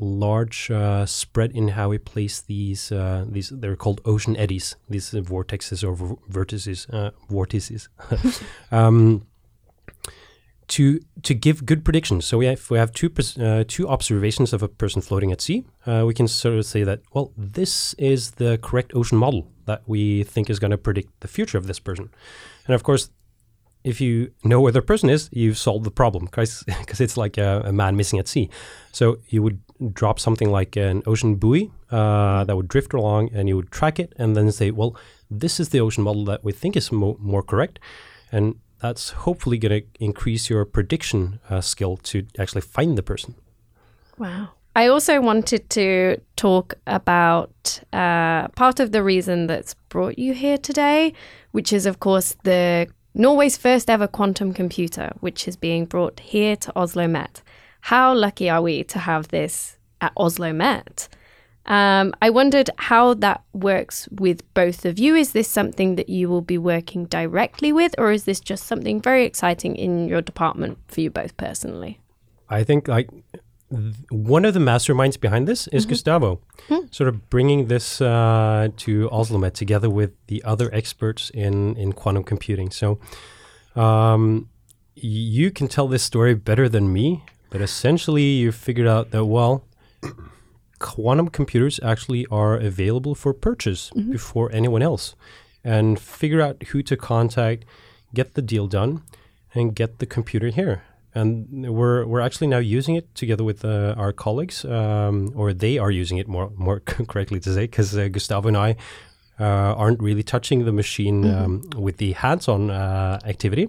large 0.00 0.70
uh, 0.70 1.04
spread 1.06 1.50
in 1.52 1.68
how 1.68 1.88
we 1.88 1.98
place 1.98 2.40
these 2.40 2.92
uh, 2.92 3.24
these 3.28 3.48
they're 3.48 3.74
called 3.74 4.00
ocean 4.04 4.36
eddies 4.36 4.76
these 4.88 5.12
uh, 5.12 5.18
vortexes 5.18 5.82
or 5.82 5.96
vertices 6.30 6.88
uh, 6.94 7.10
vortices 7.28 7.88
um, 8.70 9.26
to 10.68 11.00
to 11.22 11.34
give 11.34 11.66
good 11.66 11.84
predictions. 11.84 12.26
So 12.26 12.38
we 12.38 12.46
have, 12.46 12.58
if 12.58 12.70
we 12.70 12.78
have 12.78 12.92
two 12.92 13.10
uh, 13.40 13.64
two 13.66 13.88
observations 13.88 14.52
of 14.52 14.62
a 14.62 14.68
person 14.68 15.02
floating 15.02 15.32
at 15.32 15.40
sea. 15.40 15.64
Uh, 15.86 16.04
we 16.06 16.14
can 16.14 16.28
sort 16.28 16.54
of 16.54 16.66
say 16.66 16.84
that 16.84 17.00
well, 17.12 17.32
this 17.36 17.94
is 17.94 18.32
the 18.32 18.58
correct 18.58 18.92
ocean 18.94 19.18
model 19.18 19.50
that 19.64 19.82
we 19.86 20.22
think 20.24 20.48
is 20.48 20.58
going 20.58 20.70
to 20.70 20.78
predict 20.78 21.20
the 21.20 21.28
future 21.28 21.58
of 21.58 21.66
this 21.66 21.80
person. 21.80 22.10
And 22.66 22.74
of 22.74 22.82
course, 22.82 23.10
if 23.88 24.00
you 24.00 24.30
know 24.44 24.60
where 24.60 24.72
the 24.72 24.82
person 24.82 25.08
is, 25.08 25.30
you've 25.32 25.56
solved 25.56 25.84
the 25.84 25.90
problem 25.90 26.26
because 26.26 26.62
it's 27.00 27.16
like 27.16 27.38
a, 27.38 27.62
a 27.64 27.72
man 27.72 27.96
missing 27.96 28.18
at 28.18 28.28
sea. 28.28 28.50
So 28.92 29.18
you 29.28 29.42
would 29.42 29.60
drop 29.94 30.20
something 30.20 30.50
like 30.50 30.76
an 30.76 31.02
ocean 31.06 31.36
buoy 31.36 31.70
uh, 31.90 32.44
that 32.44 32.54
would 32.54 32.68
drift 32.68 32.92
along, 32.92 33.30
and 33.32 33.48
you 33.48 33.56
would 33.56 33.70
track 33.70 33.98
it, 33.98 34.12
and 34.18 34.36
then 34.36 34.52
say, 34.52 34.70
well, 34.70 34.94
this 35.30 35.58
is 35.58 35.70
the 35.70 35.80
ocean 35.80 36.04
model 36.04 36.24
that 36.26 36.44
we 36.44 36.52
think 36.52 36.76
is 36.76 36.92
mo- 36.92 37.16
more 37.18 37.42
correct, 37.42 37.78
and 38.30 38.56
that's 38.80 39.10
hopefully 39.10 39.58
going 39.58 39.82
to 39.82 39.86
increase 39.98 40.50
your 40.50 40.64
prediction 40.64 41.40
uh, 41.48 41.60
skill 41.60 41.96
to 41.96 42.26
actually 42.38 42.60
find 42.60 42.98
the 42.98 43.02
person. 43.02 43.34
Wow. 44.18 44.50
I 44.76 44.86
also 44.86 45.20
wanted 45.20 45.68
to 45.70 46.20
talk 46.36 46.74
about 46.86 47.80
uh, 47.92 48.48
part 48.48 48.78
of 48.78 48.92
the 48.92 49.02
reason 49.02 49.48
that's 49.48 49.74
brought 49.88 50.18
you 50.18 50.34
here 50.34 50.58
today, 50.58 51.14
which 51.50 51.72
is, 51.72 51.86
of 51.86 51.98
course, 51.98 52.36
the 52.44 52.86
Norway's 53.14 53.56
first 53.56 53.90
ever 53.90 54.06
quantum 54.06 54.52
computer, 54.52 55.12
which 55.20 55.48
is 55.48 55.56
being 55.56 55.86
brought 55.86 56.20
here 56.20 56.56
to 56.56 56.72
Oslo 56.78 57.08
Met. 57.08 57.42
How 57.82 58.14
lucky 58.14 58.50
are 58.50 58.62
we 58.62 58.84
to 58.84 58.98
have 58.98 59.28
this 59.28 59.78
at 60.00 60.12
Oslo 60.16 60.52
Met? 60.52 61.08
Um, 61.66 62.14
I 62.22 62.30
wondered 62.30 62.70
how 62.78 63.14
that 63.14 63.42
works 63.52 64.08
with 64.10 64.42
both 64.54 64.86
of 64.86 64.98
you. 64.98 65.14
Is 65.14 65.32
this 65.32 65.48
something 65.48 65.96
that 65.96 66.08
you 66.08 66.28
will 66.28 66.40
be 66.40 66.56
working 66.56 67.04
directly 67.04 67.72
with, 67.72 67.94
or 67.98 68.10
is 68.10 68.24
this 68.24 68.40
just 68.40 68.64
something 68.64 69.02
very 69.02 69.24
exciting 69.24 69.76
in 69.76 70.08
your 70.08 70.22
department 70.22 70.78
for 70.88 71.02
you 71.02 71.10
both 71.10 71.36
personally? 71.36 72.00
I 72.48 72.64
think 72.64 72.88
like 72.88 73.10
th- 73.70 73.94
one 74.10 74.44
of 74.44 74.54
the 74.54 74.60
masterminds 74.60 75.18
behind 75.20 75.46
this 75.48 75.66
is 75.68 75.86
Gustavo, 75.86 76.40
sort 76.90 77.08
of 77.08 77.28
bringing 77.30 77.68
this 77.68 78.00
uh, 78.00 78.68
to 78.76 79.08
Oslomet 79.10 79.52
together 79.54 79.90
with 79.90 80.10
the 80.26 80.42
other 80.44 80.68
experts 80.74 81.30
in 81.30 81.76
in 81.76 81.92
quantum 81.92 82.24
computing. 82.24 82.70
So 82.70 82.98
um, 83.76 84.48
you 84.94 85.50
can 85.50 85.68
tell 85.68 85.88
this 85.88 86.02
story 86.02 86.34
better 86.34 86.68
than 86.68 86.92
me, 86.92 87.22
But 87.50 87.60
essentially, 87.60 88.22
you 88.22 88.52
figured 88.52 88.86
out 88.86 89.10
that, 89.10 89.24
well, 89.24 89.62
quantum 90.78 91.28
computers 91.28 91.80
actually 91.82 92.26
are 92.30 92.54
available 92.56 93.14
for 93.14 93.32
purchase 93.32 93.90
before 94.10 94.50
anyone 94.52 94.82
else 94.82 95.14
and 95.64 95.98
figure 95.98 96.40
out 96.40 96.62
who 96.68 96.82
to 96.82 96.96
contact, 96.96 97.64
get 98.14 98.34
the 98.34 98.42
deal 98.42 98.66
done, 98.66 99.02
and 99.54 99.74
get 99.74 99.98
the 99.98 100.06
computer 100.06 100.48
here. 100.48 100.82
And 101.14 101.74
we're, 101.74 102.06
we're 102.06 102.20
actually 102.20 102.48
now 102.48 102.58
using 102.58 102.94
it 102.94 103.14
together 103.14 103.42
with 103.42 103.64
uh, 103.64 103.94
our 103.96 104.12
colleagues, 104.12 104.64
um, 104.64 105.32
or 105.34 105.52
they 105.52 105.78
are 105.78 105.90
using 105.90 106.18
it 106.18 106.28
more, 106.28 106.52
more 106.56 106.80
correctly 107.08 107.40
to 107.40 107.54
say, 107.54 107.62
because 107.62 107.96
uh, 107.96 108.08
Gustavo 108.08 108.48
and 108.48 108.56
I 108.56 108.76
uh, 109.40 109.74
aren't 109.76 110.00
really 110.00 110.22
touching 110.22 110.64
the 110.64 110.72
machine 110.72 111.24
um, 111.32 111.62
with 111.76 111.98
the 111.98 112.12
hands-on 112.12 112.70
uh, 112.70 113.18
activity, 113.24 113.68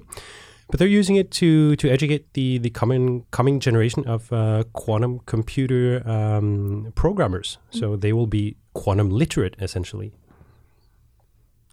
but 0.69 0.79
they're 0.79 0.88
using 0.88 1.15
it 1.15 1.31
to 1.31 1.75
to 1.77 1.89
educate 1.89 2.34
the 2.34 2.58
the 2.58 2.69
coming 2.69 3.25
coming 3.31 3.60
generation 3.60 4.08
of 4.08 4.31
uh, 4.31 4.63
quantum 4.74 5.19
computer 5.25 6.08
um, 6.08 6.91
programmers. 6.96 7.58
So 7.72 7.96
they 7.96 8.13
will 8.13 8.27
be 8.27 8.58
quantum 8.74 9.10
literate 9.10 9.55
essentially. 9.60 10.12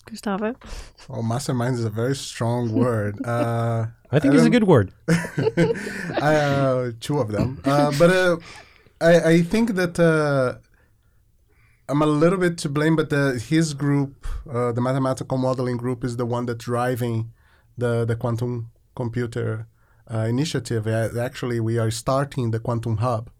Gustavo? 0.07 0.57
Oh, 1.11 1.23
mastermind 1.23 1.77
is 1.77 1.85
a 1.85 1.91
very 1.91 2.17
strong 2.17 2.73
word. 2.73 3.17
Uh, 3.27 3.87
I 4.11 4.21
think 4.21 4.35
I 4.35 4.37
it's 4.37 4.47
a 4.47 4.51
good 4.51 4.65
word. 4.65 4.93
uh, 5.09 6.91
two 7.01 7.19
of 7.19 7.33
them. 7.33 7.61
Uh, 7.65 7.93
but 7.99 8.11
uh, 8.11 8.37
I, 9.01 9.31
I 9.33 9.43
think 9.43 9.75
that 9.75 9.99
uh, 9.99 10.59
I'm 11.89 12.03
a 12.03 12.07
little 12.07 12.39
bit 12.39 12.57
to 12.59 12.69
blame, 12.69 12.95
but 12.97 13.11
the, 13.11 13.43
his 13.49 13.75
group, 13.75 14.27
uh, 14.51 14.73
the 14.73 14.81
mathematical 14.81 15.39
modeling 15.39 15.77
group, 15.77 16.05
is 16.05 16.17
the 16.17 16.27
one 16.27 16.47
that's 16.47 16.65
driving 16.65 17.33
the, 17.77 18.05
the 18.05 18.17
quantum 18.17 18.71
computer 18.95 19.67
uh, 20.13 20.19
initiative. 20.19 20.87
Uh, 20.87 21.11
actually, 21.21 21.61
we 21.61 21.79
are 21.79 21.91
starting 21.91 22.53
the 22.53 22.61
Quantum 22.61 22.99
Hub, 22.99 23.31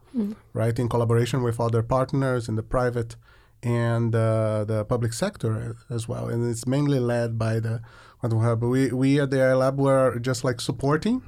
right, 0.53 0.79
in 0.79 0.89
collaboration 0.89 1.43
with 1.43 1.61
other 1.61 1.83
partners 1.83 2.49
in 2.49 2.57
the 2.57 2.63
private 2.63 3.17
and 3.63 4.15
uh, 4.15 4.65
the 4.65 4.85
public 4.85 5.13
sector 5.13 5.77
as 5.91 6.07
well. 6.07 6.29
And 6.29 6.49
it's 6.49 6.67
mainly 6.67 7.01
led 7.01 7.39
by 7.39 7.61
the 7.61 7.83
Quantum 8.21 8.41
Hub. 8.41 8.63
We, 8.63 8.93
we 8.93 9.21
at 9.21 9.31
the 9.31 9.43
AI 9.43 9.55
Lab 9.55 9.79
were 9.79 10.19
just 10.19 10.45
like 10.45 10.61
supporting 10.61 11.23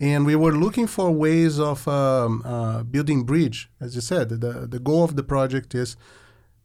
and 0.00 0.26
we 0.26 0.34
were 0.34 0.52
looking 0.52 0.86
for 0.86 1.10
ways 1.10 1.60
of 1.60 1.86
um, 1.86 2.42
uh, 2.44 2.82
building 2.82 3.24
bridge 3.24 3.70
as 3.80 3.94
you 3.94 4.00
said 4.00 4.28
the, 4.28 4.66
the 4.66 4.78
goal 4.78 5.04
of 5.04 5.16
the 5.16 5.22
project 5.22 5.74
is 5.74 5.96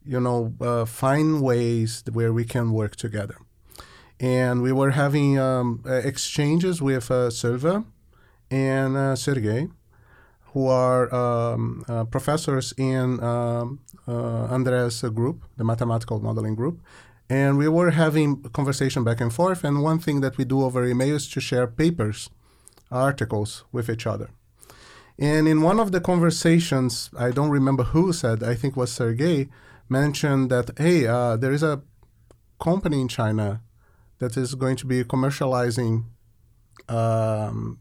you 0.04 0.20
know 0.20 0.54
uh, 0.60 0.84
find 0.84 1.40
ways 1.42 2.02
where 2.12 2.32
we 2.32 2.44
can 2.44 2.72
work 2.72 2.96
together 2.96 3.36
and 4.18 4.62
we 4.62 4.72
were 4.72 4.90
having 4.90 5.38
um, 5.38 5.82
exchanges 5.86 6.82
with 6.82 7.10
uh, 7.10 7.30
Sølve 7.30 7.84
and 8.50 8.96
uh, 8.96 9.16
Sergey 9.16 9.68
who 10.52 10.66
are 10.66 11.12
um, 11.14 11.84
uh, 11.88 12.04
professors 12.04 12.74
in 12.76 13.22
um, 13.22 13.80
uh, 14.08 14.54
Andres' 14.54 15.02
group, 15.02 15.44
the 15.56 15.64
mathematical 15.64 16.20
modeling 16.20 16.54
group. 16.54 16.80
And 17.28 17.56
we 17.56 17.68
were 17.68 17.90
having 17.90 18.42
conversation 18.50 19.04
back 19.04 19.20
and 19.20 19.32
forth. 19.32 19.62
And 19.62 19.82
one 19.82 20.00
thing 20.00 20.20
that 20.22 20.36
we 20.36 20.44
do 20.44 20.64
over 20.64 20.84
email 20.84 21.14
is 21.14 21.28
to 21.28 21.40
share 21.40 21.68
papers 21.68 22.30
articles 22.90 23.64
with 23.70 23.88
each 23.88 24.06
other. 24.06 24.30
And 25.16 25.46
in 25.46 25.62
one 25.62 25.78
of 25.78 25.92
the 25.92 26.00
conversations, 26.00 27.10
I 27.16 27.30
don't 27.30 27.50
remember 27.50 27.84
who 27.84 28.12
said, 28.12 28.42
I 28.42 28.54
think 28.54 28.76
was 28.76 28.90
Sergey, 28.90 29.48
mentioned 29.88 30.50
that, 30.50 30.70
hey, 30.78 31.06
uh, 31.06 31.36
there 31.36 31.52
is 31.52 31.62
a 31.62 31.82
company 32.58 33.00
in 33.00 33.08
China 33.08 33.62
that 34.18 34.36
is 34.36 34.54
going 34.54 34.76
to 34.76 34.86
be 34.86 35.04
commercializing 35.04 36.06
um, 36.88 37.78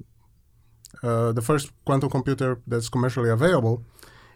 uh, 1.04 1.32
the 1.32 1.42
first 1.42 1.72
quantum 1.86 2.10
computer 2.10 2.60
that's 2.68 2.90
commercially 2.90 3.30
available. 3.30 3.84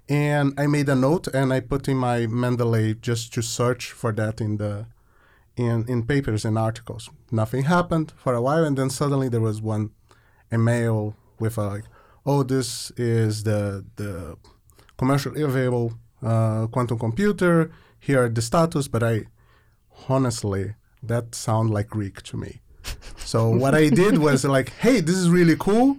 And 0.09 0.53
I 0.59 0.67
made 0.67 0.89
a 0.89 0.95
note 0.95 1.27
and 1.27 1.53
I 1.53 1.61
put 1.61 1.87
in 1.87 1.97
my 1.97 2.25
Mendeley 2.27 2.99
just 2.99 3.33
to 3.33 3.41
search 3.41 3.91
for 3.91 4.11
that 4.13 4.41
in 4.41 4.57
the 4.57 4.87
in, 5.55 5.85
in 5.87 6.03
papers 6.03 6.45
and 6.45 6.57
articles. 6.57 7.09
Nothing 7.31 7.63
happened 7.65 8.11
for 8.15 8.33
a 8.33 8.41
while, 8.41 8.65
and 8.65 8.75
then 8.77 8.89
suddenly 8.89 9.29
there 9.29 9.41
was 9.41 9.61
one 9.61 9.91
email 10.51 11.15
with 11.39 11.57
a 11.57 11.61
like, 11.61 11.85
oh, 12.25 12.43
this 12.43 12.91
is 12.97 13.43
the 13.43 13.85
the 13.95 14.37
commercially 14.97 15.41
available 15.41 15.93
uh, 16.21 16.67
quantum 16.67 16.99
computer. 16.99 17.71
Here 17.99 18.23
are 18.23 18.29
the 18.29 18.41
status. 18.41 18.87
But 18.87 19.03
I 19.03 19.25
honestly, 20.09 20.75
that 21.01 21.35
sound 21.35 21.69
like 21.69 21.87
Greek 21.89 22.21
to 22.23 22.37
me. 22.37 22.61
So 23.17 23.49
what 23.49 23.73
I 23.73 23.89
did 23.89 24.17
was 24.17 24.43
like, 24.43 24.69
hey, 24.79 24.99
this 24.99 25.15
is 25.15 25.29
really 25.29 25.55
cool. 25.57 25.97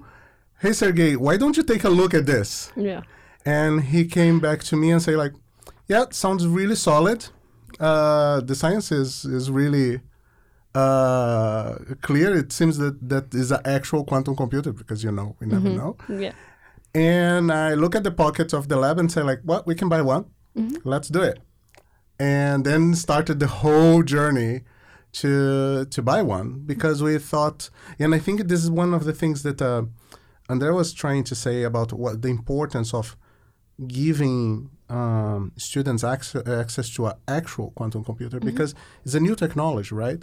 Hey 0.65 0.73
Sergey, 0.73 1.15
why 1.15 1.37
don't 1.37 1.59
you 1.59 1.63
take 1.63 1.85
a 1.85 1.91
look 1.91 2.15
at 2.15 2.25
this? 2.25 2.73
Yeah. 2.75 3.03
and 3.45 3.83
he 3.83 4.07
came 4.07 4.41
back 4.41 4.61
to 4.71 4.77
me 4.77 4.93
and 4.93 5.03
say 5.03 5.15
like 5.15 5.35
yeah 5.89 6.07
sounds 6.11 6.47
really 6.47 6.75
solid. 6.75 7.27
Uh, 7.79 8.41
the 8.41 8.55
science 8.55 8.91
is 8.91 9.27
is 9.27 9.51
really 9.51 10.01
uh, 10.75 11.75
clear. 12.01 12.35
It 12.35 12.51
seems 12.51 12.79
that 12.79 12.95
that 13.11 13.35
is 13.35 13.51
an 13.51 13.61
actual 13.67 14.05
quantum 14.07 14.35
computer 14.37 14.73
because 14.73 15.05
you 15.05 15.13
know 15.13 15.37
we 15.39 15.47
never 15.47 15.69
know. 15.69 15.99
Yeah. 16.09 16.33
and 16.95 17.53
i 17.53 17.75
look 17.83 17.95
at 17.95 18.05
the 18.09 18.15
pockets 18.25 18.53
of 18.55 18.63
the 18.71 18.77
lab 18.85 18.97
and 18.99 19.13
say 19.13 19.23
like 19.31 19.41
what 19.51 19.67
we 19.67 19.75
can 19.75 19.91
buy 19.91 20.01
one. 20.15 20.25
Let's 20.93 21.09
do 21.17 21.21
it. 21.31 21.41
And 22.19 22.65
then 22.65 22.95
started 22.95 23.37
the 23.39 23.51
whole 23.61 24.03
journey 24.03 24.53
to 25.21 25.85
to 25.95 26.01
buy 26.11 26.21
one 26.23 26.49
because 26.73 26.97
we 27.07 27.13
thought 27.33 27.61
and 28.01 28.11
i 28.19 28.21
think 28.25 28.37
this 28.53 28.63
is 28.67 28.71
one 28.83 28.93
of 28.99 29.03
the 29.09 29.13
things 29.23 29.39
that 29.47 29.61
uh, 29.63 29.83
Andre 30.49 30.71
was 30.71 30.93
trying 30.93 31.25
to 31.25 31.35
say 31.35 31.63
about 31.63 31.93
what 31.93 32.23
the 32.23 32.29
importance 32.29 32.93
of 32.93 33.17
giving 33.87 34.71
um, 34.89 35.53
students 35.57 36.05
access, 36.05 36.47
access 36.47 36.91
to 36.95 37.07
an 37.07 37.15
actual 37.27 37.71
quantum 37.73 38.05
computer 38.05 38.39
because 38.39 38.75
it's 39.05 39.15
a 39.15 39.21
new 39.21 39.35
technology, 39.35 39.95
right? 39.95 40.23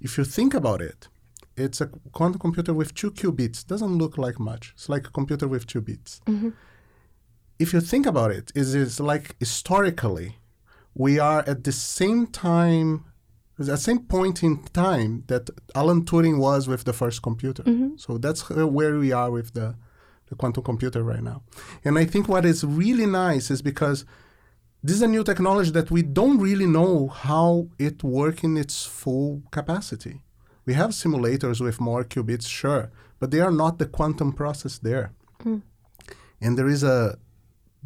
If 0.00 0.16
you 0.16 0.24
think 0.24 0.54
about 0.54 0.80
it, 0.80 1.08
it's 1.56 1.80
a 1.80 1.86
quantum 2.12 2.40
computer 2.40 2.72
with 2.72 2.94
two 2.94 3.10
qubits. 3.10 3.66
Doesn't 3.66 3.98
look 3.98 4.16
like 4.16 4.40
much. 4.40 4.72
It's 4.74 4.88
like 4.88 5.06
a 5.06 5.10
computer 5.10 5.46
with 5.46 5.66
two 5.66 5.82
bits. 5.82 6.20
If 7.58 7.74
you 7.74 7.80
think 7.82 8.06
about 8.06 8.30
it, 8.30 8.50
is 8.54 8.74
it's 8.74 8.98
like 8.98 9.36
historically, 9.38 10.38
we 10.94 11.18
are 11.18 11.44
at 11.46 11.64
the 11.64 11.72
same 11.72 12.26
time, 12.26 13.04
at 13.68 13.72
the 13.72 13.76
same 13.76 14.00
point 14.00 14.42
in 14.42 14.62
time 14.72 15.24
that 15.26 15.50
Alan 15.74 16.04
Turing 16.04 16.38
was 16.38 16.66
with 16.66 16.84
the 16.84 16.92
first 16.92 17.22
computer. 17.22 17.62
Mm-hmm. 17.62 17.96
So 17.96 18.18
that's 18.18 18.48
where 18.48 18.98
we 18.98 19.12
are 19.12 19.30
with 19.30 19.52
the 19.54 19.74
the 20.30 20.36
quantum 20.36 20.62
computer 20.62 21.02
right 21.02 21.22
now. 21.22 21.42
And 21.84 21.98
I 21.98 22.04
think 22.04 22.28
what 22.28 22.44
is 22.46 22.64
really 22.64 23.04
nice 23.04 23.50
is 23.50 23.60
because 23.62 24.04
this 24.82 24.96
is 24.96 25.02
a 25.02 25.08
new 25.08 25.24
technology 25.24 25.70
that 25.72 25.90
we 25.90 26.02
don't 26.02 26.38
really 26.38 26.66
know 26.66 27.08
how 27.08 27.68
it 27.78 28.02
works 28.02 28.42
in 28.42 28.56
its 28.56 28.86
full 28.86 29.42
capacity. 29.50 30.22
We 30.64 30.74
have 30.74 30.90
simulators 30.90 31.60
with 31.60 31.80
more 31.80 32.04
qubits, 32.04 32.48
sure, 32.48 32.90
but 33.18 33.30
they 33.30 33.40
are 33.40 33.50
not 33.50 33.78
the 33.78 33.86
quantum 33.86 34.32
process 34.32 34.78
there. 34.78 35.12
Mm. 35.44 35.62
And 36.40 36.56
there 36.56 36.68
is 36.68 36.82
a 36.82 37.18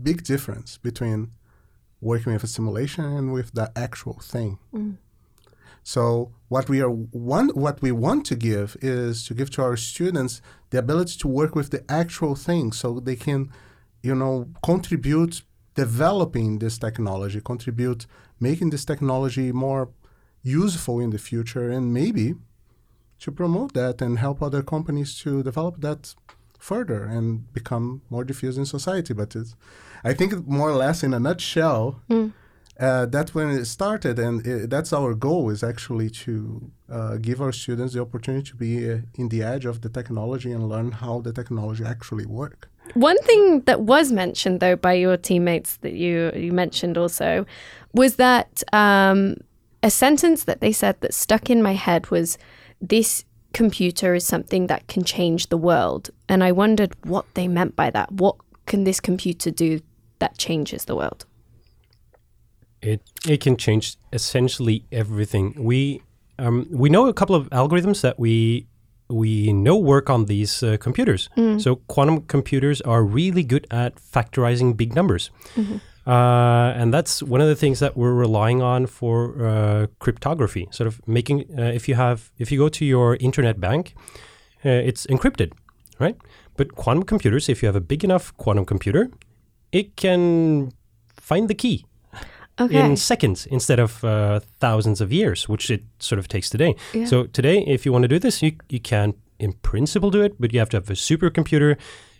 big 0.00 0.22
difference 0.22 0.78
between 0.78 1.32
working 2.00 2.32
with 2.34 2.44
a 2.44 2.46
simulation 2.46 3.04
and 3.04 3.32
with 3.32 3.52
the 3.52 3.72
actual 3.74 4.18
thing. 4.20 4.58
Mm. 4.72 4.98
So 5.84 6.32
what 6.48 6.68
we 6.68 6.80
are 6.80 6.90
want 6.90 7.54
what 7.56 7.82
we 7.82 7.92
want 7.92 8.24
to 8.26 8.34
give 8.34 8.76
is 8.80 9.24
to 9.26 9.34
give 9.34 9.50
to 9.50 9.62
our 9.62 9.76
students 9.76 10.40
the 10.70 10.78
ability 10.78 11.18
to 11.18 11.28
work 11.28 11.54
with 11.54 11.70
the 11.70 11.84
actual 11.88 12.34
thing 12.34 12.72
so 12.72 12.98
they 12.98 13.16
can, 13.16 13.52
you 14.02 14.14
know, 14.14 14.48
contribute 14.62 15.42
developing 15.74 16.58
this 16.58 16.78
technology, 16.78 17.40
contribute 17.40 18.06
making 18.40 18.70
this 18.70 18.84
technology 18.86 19.52
more 19.52 19.90
useful 20.42 21.00
in 21.00 21.10
the 21.10 21.18
future 21.18 21.70
and 21.70 21.92
maybe 21.92 22.34
to 23.18 23.30
promote 23.30 23.74
that 23.74 24.00
and 24.00 24.18
help 24.18 24.42
other 24.42 24.62
companies 24.62 25.18
to 25.18 25.42
develop 25.42 25.80
that 25.82 26.14
further 26.58 27.04
and 27.04 27.52
become 27.52 28.00
more 28.08 28.24
diffused 28.24 28.58
in 28.58 28.64
society. 28.64 29.12
But 29.12 29.36
it's, 29.36 29.54
I 30.02 30.14
think 30.14 30.46
more 30.46 30.70
or 30.70 30.76
less 30.76 31.02
in 31.02 31.12
a 31.12 31.20
nutshell, 31.20 32.00
mm. 32.08 32.32
Uh, 32.80 33.06
that's 33.06 33.34
when 33.34 33.50
it 33.50 33.66
started, 33.66 34.18
and 34.18 34.46
i 34.46 34.66
that's 34.66 34.92
our 34.92 35.14
goal 35.14 35.50
is 35.50 35.62
actually 35.62 36.10
to 36.10 36.70
uh, 36.90 37.16
give 37.16 37.40
our 37.40 37.52
students 37.52 37.94
the 37.94 38.00
opportunity 38.00 38.50
to 38.50 38.56
be 38.56 38.90
uh, 38.90 38.98
in 39.14 39.28
the 39.28 39.42
edge 39.42 39.64
of 39.64 39.80
the 39.82 39.88
technology 39.88 40.50
and 40.50 40.68
learn 40.68 40.90
how 40.90 41.20
the 41.20 41.32
technology 41.32 41.84
actually 41.84 42.26
work. 42.26 42.68
One 42.94 43.18
thing 43.18 43.60
that 43.62 43.80
was 43.80 44.12
mentioned, 44.12 44.60
though, 44.60 44.76
by 44.76 44.94
your 44.94 45.16
teammates 45.16 45.76
that 45.78 45.92
you 45.92 46.32
you 46.34 46.52
mentioned 46.52 46.98
also, 46.98 47.46
was 47.92 48.16
that 48.16 48.62
um, 48.72 49.36
a 49.82 49.90
sentence 49.90 50.44
that 50.44 50.60
they 50.60 50.72
said 50.72 51.00
that 51.00 51.14
stuck 51.14 51.48
in 51.50 51.62
my 51.62 51.74
head 51.74 52.10
was, 52.10 52.38
"This 52.80 53.24
computer 53.52 54.14
is 54.14 54.26
something 54.26 54.66
that 54.66 54.88
can 54.88 55.04
change 55.04 55.46
the 55.46 55.58
world," 55.58 56.10
and 56.28 56.42
I 56.42 56.50
wondered 56.50 56.92
what 57.04 57.26
they 57.34 57.46
meant 57.46 57.76
by 57.76 57.90
that. 57.90 58.10
What 58.10 58.36
can 58.66 58.82
this 58.82 59.00
computer 59.00 59.52
do 59.52 59.80
that 60.18 60.38
changes 60.38 60.86
the 60.86 60.96
world? 60.96 61.24
It 62.84 63.00
it 63.28 63.40
can 63.44 63.56
change 63.56 63.96
essentially 64.12 64.84
everything. 64.92 65.54
We 65.58 66.02
um, 66.38 66.66
we 66.70 66.88
know 66.88 67.08
a 67.08 67.12
couple 67.20 67.36
of 67.36 67.48
algorithms 67.50 68.00
that 68.02 68.18
we 68.18 68.66
we 69.08 69.52
know 69.52 69.76
work 69.76 70.10
on 70.10 70.26
these 70.26 70.62
uh, 70.62 70.76
computers. 70.86 71.28
So 71.60 71.76
quantum 71.94 72.22
computers 72.26 72.80
are 72.82 73.02
really 73.04 73.44
good 73.44 73.66
at 73.70 73.92
factorizing 73.96 74.76
big 74.76 74.94
numbers. 74.94 75.30
Uh, 76.06 76.80
and 76.80 76.92
that's 76.92 77.22
one 77.22 77.40
of 77.40 77.48
the 77.48 77.54
things 77.54 77.78
that 77.78 77.96
we're 77.96 78.12
relying 78.12 78.60
on 78.62 78.86
for 78.86 79.46
uh, 79.46 79.86
cryptography. 79.98 80.68
Sort 80.70 80.86
of 80.86 81.00
making 81.06 81.38
uh, 81.58 81.72
if 81.74 81.88
you 81.88 81.94
have 81.94 82.18
if 82.38 82.52
you 82.52 82.58
go 82.58 82.68
to 82.68 82.84
your 82.84 83.16
internet 83.20 83.58
bank, 83.60 83.94
uh, 84.64 84.88
it's 84.88 85.06
encrypted, 85.06 85.52
right? 85.98 86.16
But 86.56 86.74
quantum 86.74 87.04
computers, 87.04 87.48
if 87.48 87.62
you 87.62 87.66
have 87.68 87.76
a 87.76 87.86
big 87.92 88.04
enough 88.04 88.36
quantum 88.36 88.64
computer, 88.64 89.10
it 89.72 89.96
can 89.96 90.72
find 91.20 91.48
the 91.48 91.54
key 91.54 91.84
Okay. 92.60 92.80
in 92.80 92.96
seconds 92.96 93.46
instead 93.46 93.80
of 93.80 94.04
uh, 94.04 94.40
thousands 94.60 95.00
of 95.00 95.12
years, 95.12 95.48
which 95.48 95.70
it 95.70 95.82
sort 95.98 96.20
of 96.20 96.28
takes 96.28 96.48
today. 96.48 96.76
Yeah. 96.92 97.06
So 97.06 97.24
today, 97.24 97.64
if 97.66 97.84
you 97.84 97.92
want 97.92 98.02
to 98.02 98.08
do 98.08 98.18
this, 98.18 98.42
you 98.42 98.52
you 98.68 98.80
can 98.80 99.14
in 99.38 99.54
principle 99.54 100.10
do 100.10 100.22
it, 100.22 100.40
but 100.40 100.52
you 100.52 100.60
have 100.60 100.70
to 100.70 100.76
have 100.76 100.88
a 100.88 100.94
supercomputer 100.94 101.76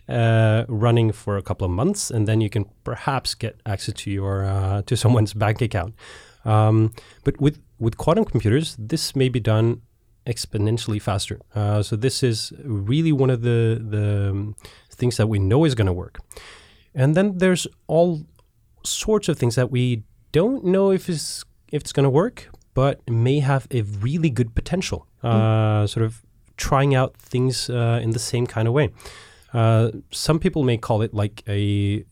uh, 0.09 0.65
running 0.67 1.11
for 1.11 1.37
a 1.37 1.41
couple 1.41 1.65
of 1.65 1.71
months, 1.71 2.11
and 2.11 2.27
then 2.27 2.41
you 2.41 2.49
can 2.49 2.65
perhaps 2.83 3.33
get 3.33 3.59
access 3.65 3.95
to 3.95 4.11
your 4.11 4.43
uh, 4.45 4.81
to 4.83 4.95
someone's 5.03 5.33
bank 5.33 5.61
account. 5.61 5.95
Um, 6.43 6.91
but 7.23 7.39
with 7.39 7.59
with 7.79 7.97
quantum 7.97 8.25
computers, 8.25 8.75
this 8.77 9.15
may 9.15 9.29
be 9.29 9.39
done 9.39 9.81
exponentially 10.27 11.01
faster. 11.01 11.39
Uh, 11.53 11.83
so 11.83 11.95
this 11.95 12.23
is 12.23 12.51
really 12.63 13.11
one 13.11 13.29
of 13.29 13.41
the 13.41 13.81
the 13.89 14.29
um, 14.31 14.55
things 14.89 15.17
that 15.17 15.27
we 15.27 15.39
know 15.39 15.65
is 15.65 15.75
going 15.75 15.87
to 15.87 15.93
work. 15.93 16.19
And 16.93 17.15
then 17.15 17.37
there's 17.37 17.67
all 17.87 18.25
sorts 18.83 19.27
of 19.27 19.37
things 19.37 19.55
that 19.55 19.71
we 19.71 20.03
don't 20.39 20.65
know 20.65 20.91
if 20.91 21.07
it's 21.13 21.45
if 21.71 21.81
it's 21.83 21.93
going 21.93 22.03
to 22.03 22.15
work, 22.23 22.37
but 22.73 22.95
may 23.09 23.39
have 23.39 23.67
a 23.71 23.81
really 23.81 24.29
good 24.29 24.53
potential. 24.53 24.99
Uh, 25.23 25.87
Sort 25.87 26.05
of 26.05 26.21
trying 26.57 26.93
out 26.93 27.15
things 27.17 27.69
uh, 27.69 27.99
in 28.03 28.11
the 28.11 28.19
same 28.19 28.45
kind 28.45 28.67
of 28.67 28.73
way. 28.73 28.89
Uh, 29.53 29.91
some 30.11 30.37
people 30.39 30.63
may 30.63 30.77
call 30.77 31.01
it 31.01 31.13
like 31.13 31.41
a 31.47 32.03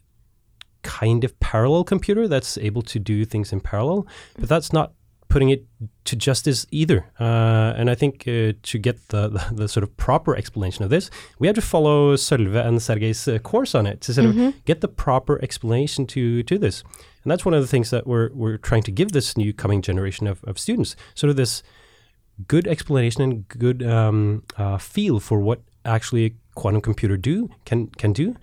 kind 0.83 1.23
of 1.23 1.37
parallel 1.39 1.83
computer 1.83 2.27
that's 2.27 2.57
able 2.57 2.81
to 2.81 2.97
do 2.99 3.25
things 3.25 3.51
in 3.53 3.59
parallel, 3.59 4.07
but 4.39 4.47
that's 4.49 4.71
not 4.71 4.93
putting 5.33 5.49
it 5.49 5.65
to 6.05 6.15
justice 6.15 6.67
either. 6.69 6.99
Uh, 7.19 7.73
and 7.75 7.89
I 7.89 7.95
think 7.95 8.27
uh, 8.27 8.53
to 8.71 8.77
get 8.77 9.07
the, 9.07 9.29
the, 9.29 9.55
the 9.61 9.67
sort 9.67 9.83
of 9.83 9.89
proper 9.97 10.35
explanation 10.35 10.83
of 10.83 10.91
this, 10.91 11.09
we 11.39 11.47
have 11.47 11.55
to 11.55 11.61
follow 11.61 12.15
Sølve 12.15 12.63
and 12.67 12.79
Sergei's 12.79 13.27
uh, 13.27 13.39
course 13.39 13.73
on 13.73 13.87
it 13.87 13.99
to 14.01 14.13
sort 14.13 14.27
of 14.27 14.35
get 14.65 14.81
the 14.81 14.87
proper 14.87 15.41
explanation 15.41 16.05
to 16.07 16.43
to 16.43 16.59
this. 16.59 16.83
And 17.23 17.31
that's 17.31 17.45
one 17.45 17.55
of 17.55 17.63
the 17.63 17.67
things 17.67 17.89
that 17.89 18.05
we're 18.05 18.29
we're 18.33 18.59
trying 18.59 18.83
to 18.83 18.91
give 18.91 19.11
this 19.11 19.35
new 19.35 19.53
coming 19.53 19.81
generation 19.81 20.27
of, 20.27 20.43
of 20.43 20.59
students, 20.59 20.95
sort 21.15 21.31
of 21.31 21.35
this 21.35 21.63
good 22.47 22.67
explanation 22.67 23.23
and 23.23 23.47
good 23.47 23.81
um, 23.81 24.43
uh, 24.57 24.77
feel 24.77 25.19
for 25.19 25.39
what 25.39 25.61
actually 25.83 26.25
a 26.25 26.31
quantum 26.53 26.81
computer 26.81 27.17
do 27.17 27.49
can 27.65 27.87
can 27.87 28.13
do, 28.13 28.35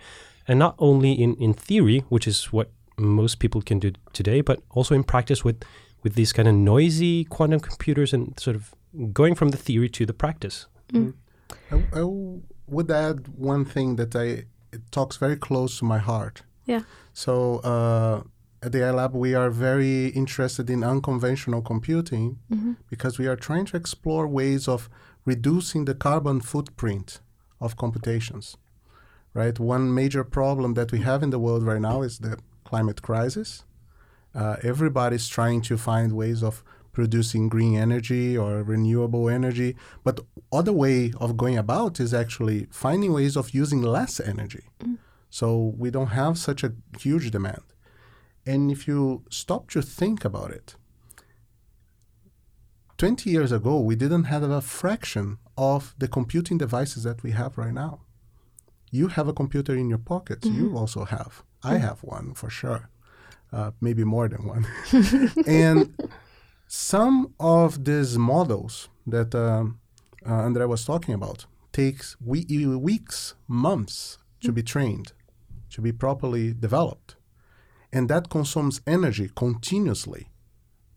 and 0.49 0.59
not 0.59 0.75
only 0.79 1.13
in 1.13 1.37
in 1.37 1.55
theory, 1.55 1.99
which 2.09 2.27
is 2.27 2.53
what 2.53 2.69
most 2.97 3.39
people 3.39 3.63
can 3.63 3.79
do 3.79 3.91
today, 4.13 4.43
but 4.43 4.59
also 4.71 4.95
in 4.95 5.05
practice 5.05 5.45
with 5.45 5.57
with 6.03 6.15
these 6.15 6.33
kind 6.33 6.49
of 6.49 6.55
noisy 6.55 7.25
quantum 7.25 7.61
computers 7.61 8.13
and 8.13 8.39
sort 8.39 8.57
of 8.57 8.75
going 9.13 9.35
from 9.35 9.51
the 9.51 9.57
theory 9.57 9.89
to 9.89 10.07
the 10.07 10.13
practice. 10.13 10.67
Mm. 10.93 11.15
Mm. 11.71 11.85
I, 11.95 12.01
I 12.01 12.05
would 12.67 12.91
add 12.91 13.29
one 13.29 13.65
thing 13.65 13.97
that 13.97 14.15
I 14.17 14.45
it 14.73 14.91
talks 14.91 15.17
very 15.17 15.37
close 15.37 15.79
to 15.79 15.85
my 15.85 15.99
heart. 15.99 16.43
Yeah. 16.65 16.83
So 17.13 17.59
uh, 17.59 18.23
at 18.63 18.73
the 18.73 18.85
AI 18.85 18.91
Lab, 18.91 19.15
we 19.15 19.35
are 19.35 19.51
very 19.51 20.09
interested 20.09 20.71
in 20.71 20.85
unconventional 20.85 21.63
computing 21.63 22.39
mm-hmm. 22.53 22.73
because 22.89 23.19
we 23.19 23.27
are 23.27 23.37
trying 23.37 23.65
to 23.67 23.77
explore 23.77 24.27
ways 24.29 24.69
of 24.69 24.89
reducing 25.25 25.87
the 25.87 25.95
carbon 25.95 26.41
footprint 26.41 27.21
of 27.61 27.77
computations. 27.77 28.57
Right. 29.33 29.59
One 29.59 29.95
major 29.95 30.25
problem 30.25 30.75
that 30.75 30.91
we 30.91 31.01
have 31.01 31.23
in 31.23 31.31
the 31.31 31.39
world 31.39 31.63
right 31.63 31.81
now 31.81 32.03
is 32.03 32.19
the 32.19 32.39
climate 32.65 33.01
crisis. 33.01 33.65
Uh, 34.35 34.57
everybody's 34.63 35.29
trying 35.29 35.61
to 35.63 35.77
find 35.77 36.13
ways 36.13 36.43
of 36.43 36.63
producing 36.93 37.49
green 37.49 37.77
energy 37.77 38.37
or 38.37 38.63
renewable 38.63 39.29
energy, 39.29 39.77
but 40.05 40.21
other 40.53 40.73
way 40.73 41.13
of 41.19 41.37
going 41.37 41.57
about 41.57 42.01
is 42.01 42.13
actually 42.13 42.67
finding 42.71 43.13
ways 43.13 43.37
of 43.37 43.55
using 43.55 43.83
less 43.83 44.21
energy. 44.21 44.65
Mm. 44.81 44.99
So 45.31 45.75
we 45.79 45.91
don't 45.91 46.09
have 46.09 46.37
such 46.37 46.65
a 46.65 46.73
huge 46.99 47.31
demand. 47.31 47.63
And 48.45 48.71
if 48.71 48.89
you 48.89 49.25
stop 49.31 49.71
to 49.71 49.83
think 49.83 50.25
about 50.25 50.51
it, 50.51 50.75
20 52.99 53.31
years 53.31 53.53
ago, 53.53 53.81
we 53.81 53.97
didn't 53.97 54.25
have 54.25 54.43
a 54.43 54.61
fraction 54.61 55.39
of 55.57 55.95
the 55.99 56.09
computing 56.09 56.59
devices 56.59 57.05
that 57.05 57.23
we 57.23 57.31
have 57.31 57.57
right 57.57 57.73
now. 57.73 58.01
You 58.91 59.09
have 59.09 59.29
a 59.29 59.33
computer 59.33 59.75
in 59.75 59.89
your 59.89 59.99
pocket. 59.99 60.45
You 60.45 60.67
mm-hmm. 60.67 60.77
also 60.77 61.05
have. 61.05 61.43
I 61.63 61.77
mm. 61.77 61.81
have 61.81 62.03
one 62.03 62.35
for 62.35 62.51
sure. 62.51 62.91
Uh, 63.53 63.73
maybe 63.81 64.05
more 64.05 64.29
than 64.29 64.47
one. 64.47 64.67
and 65.47 65.93
some 66.69 67.35
of 67.41 67.85
these 67.85 68.17
models 68.17 68.89
that 69.07 69.35
um, 69.35 69.81
uh, 70.25 70.35
Andre 70.35 70.67
was 70.67 70.85
talking 70.85 71.15
about 71.15 71.47
takes 71.73 72.17
we- 72.25 72.47
weeks, 72.77 73.35
months 73.49 74.19
to 74.41 74.53
be 74.53 74.63
trained, 74.63 75.13
to 75.71 75.81
be 75.81 75.93
properly 75.93 76.53
developed. 76.53 77.17
And 77.93 78.09
that 78.09 78.31
consumes 78.31 78.81
energy 78.87 79.31
continuously 79.35 80.29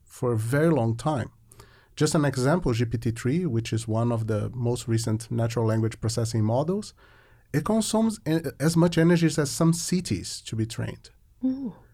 for 0.06 0.34
a 0.34 0.38
very 0.38 0.70
long 0.70 0.96
time. 0.96 1.32
Just 1.96 2.16
an 2.16 2.26
example, 2.26 2.72
GPT-3, 2.72 3.48
which 3.48 3.74
is 3.74 3.88
one 3.88 4.12
of 4.12 4.28
the 4.28 4.52
most 4.54 4.88
recent 4.88 5.30
natural 5.32 5.66
language 5.66 6.00
processing 6.00 6.44
models, 6.44 6.94
it 7.52 7.66
consumes 7.66 8.20
e- 8.28 8.40
as 8.60 8.76
much 8.76 8.98
energy 8.98 9.28
as 9.28 9.50
some 9.52 9.74
cities 9.74 10.42
to 10.42 10.56
be 10.56 10.66
trained. 10.66 11.10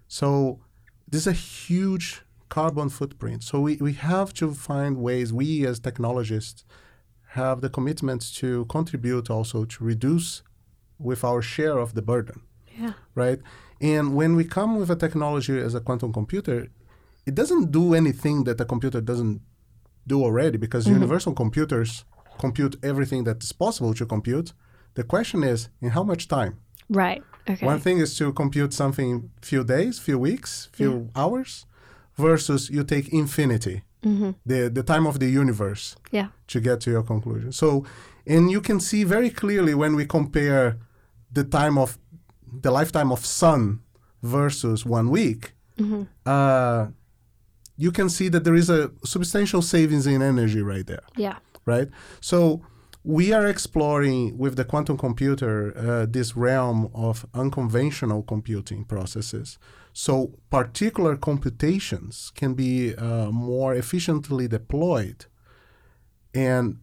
So 0.09 0.59
this 1.07 1.21
is 1.21 1.27
a 1.27 1.31
huge 1.31 2.23
carbon 2.49 2.89
footprint. 2.89 3.43
So 3.43 3.61
we, 3.61 3.77
we 3.77 3.93
have 3.93 4.33
to 4.33 4.53
find 4.53 4.97
ways, 4.97 5.31
we 5.31 5.65
as 5.65 5.79
technologists 5.79 6.65
have 7.33 7.61
the 7.61 7.69
commitment 7.69 8.21
to 8.35 8.65
contribute 8.65 9.29
also 9.29 9.63
to 9.63 9.83
reduce 9.83 10.41
with 10.97 11.23
our 11.23 11.41
share 11.41 11.77
of 11.77 11.93
the 11.93 12.01
burden 12.01 12.41
Yeah. 12.77 12.93
right? 13.15 13.39
And 13.79 14.15
when 14.15 14.35
we 14.35 14.43
come 14.43 14.77
with 14.77 14.89
a 14.89 14.95
technology 14.95 15.57
as 15.57 15.75
a 15.75 15.79
quantum 15.79 16.11
computer, 16.11 16.67
it 17.25 17.35
doesn't 17.35 17.71
do 17.71 17.93
anything 17.93 18.43
that 18.45 18.59
a 18.59 18.65
computer 18.65 18.99
doesn't 18.99 19.41
do 20.07 20.23
already 20.23 20.57
because 20.57 20.85
mm-hmm. 20.85 20.95
universal 20.95 21.33
computers 21.33 22.03
compute 22.39 22.75
everything 22.81 23.25
that 23.25 23.43
is 23.43 23.51
possible 23.51 23.93
to 23.93 24.05
compute. 24.05 24.53
The 24.95 25.03
question 25.03 25.43
is, 25.43 25.69
in 25.81 25.91
how 25.91 26.03
much 26.03 26.27
time? 26.27 26.57
Right. 26.89 27.23
Okay. 27.47 27.65
One 27.65 27.79
thing 27.79 27.99
is 27.99 28.15
to 28.17 28.31
compute 28.33 28.73
something 28.73 29.29
few 29.41 29.63
days, 29.63 29.99
few 29.99 30.19
weeks, 30.19 30.69
few 30.71 31.09
hours, 31.15 31.65
versus 32.17 32.69
you 32.69 32.83
take 32.83 33.09
infinity, 33.13 33.83
the 34.45 34.69
the 34.69 34.83
time 34.83 35.07
of 35.07 35.19
the 35.19 35.27
universe 35.41 35.95
yeah. 36.11 36.27
to 36.47 36.59
get 36.59 36.79
to 36.81 36.91
your 36.91 37.03
conclusion. 37.03 37.51
So, 37.51 37.85
and 38.27 38.51
you 38.51 38.61
can 38.61 38.79
see 38.79 39.03
very 39.03 39.29
clearly 39.29 39.73
when 39.73 39.95
we 39.95 40.05
compare 40.05 40.77
the 41.33 41.43
time 41.43 41.77
of 41.77 41.97
the 42.61 42.71
lifetime 42.71 43.11
of 43.11 43.25
sun 43.25 43.79
versus 44.21 44.85
one 44.85 45.09
week, 45.09 45.53
uh, 46.25 46.87
you 47.77 47.91
can 47.91 48.09
see 48.09 48.29
that 48.29 48.43
there 48.43 48.55
is 48.55 48.69
a 48.69 48.91
substantial 49.05 49.61
savings 49.61 50.05
in 50.05 50.21
energy 50.21 50.61
right 50.61 50.85
there 50.85 51.03
Yeah. 51.15 51.37
right? 51.65 51.87
So 52.21 52.61
we 53.03 53.31
are 53.31 53.47
exploring 53.47 54.37
with 54.37 54.55
the 54.55 54.65
quantum 54.65 54.97
computer 54.97 55.73
uh, 55.77 56.05
this 56.05 56.35
realm 56.35 56.89
of 56.93 57.25
unconventional 57.33 58.23
computing 58.23 58.83
processes. 58.83 59.57
So 59.93 60.33
particular 60.49 61.15
computations 61.15 62.31
can 62.35 62.53
be 62.53 62.95
uh, 62.95 63.31
more 63.31 63.73
efficiently 63.73 64.47
deployed, 64.47 65.25
and 66.33 66.79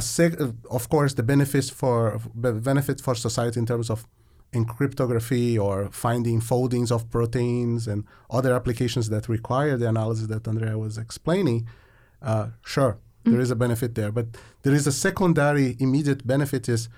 sec- 0.00 0.40
of 0.70 0.88
course 0.88 1.14
the 1.14 1.22
benefits 1.22 1.70
for 1.70 2.20
the 2.34 2.52
benefits 2.52 3.02
for 3.02 3.14
society 3.14 3.58
in 3.58 3.66
terms 3.66 3.90
of 3.90 4.06
encryptography 4.52 5.58
or 5.58 5.90
finding 5.90 6.40
foldings 6.40 6.90
of 6.90 7.10
proteins 7.10 7.86
and 7.86 8.04
other 8.30 8.54
applications 8.54 9.08
that 9.08 9.28
require 9.28 9.76
the 9.76 9.88
analysis 9.88 10.28
that 10.28 10.46
Andrea 10.46 10.78
was 10.78 10.96
explaining. 10.98 11.66
Uh, 12.22 12.48
sure, 12.64 12.98
Mm. 13.26 13.32
there 13.32 13.40
is 13.40 13.50
a 13.50 13.56
benefit 13.56 13.94
there, 13.94 14.12
but 14.12 14.26
there 14.62 14.74
is 14.74 14.86
a 14.86 14.92
secondary 14.92 15.76
immediate 15.80 16.26
benefit 16.26 16.68
is 16.68 16.88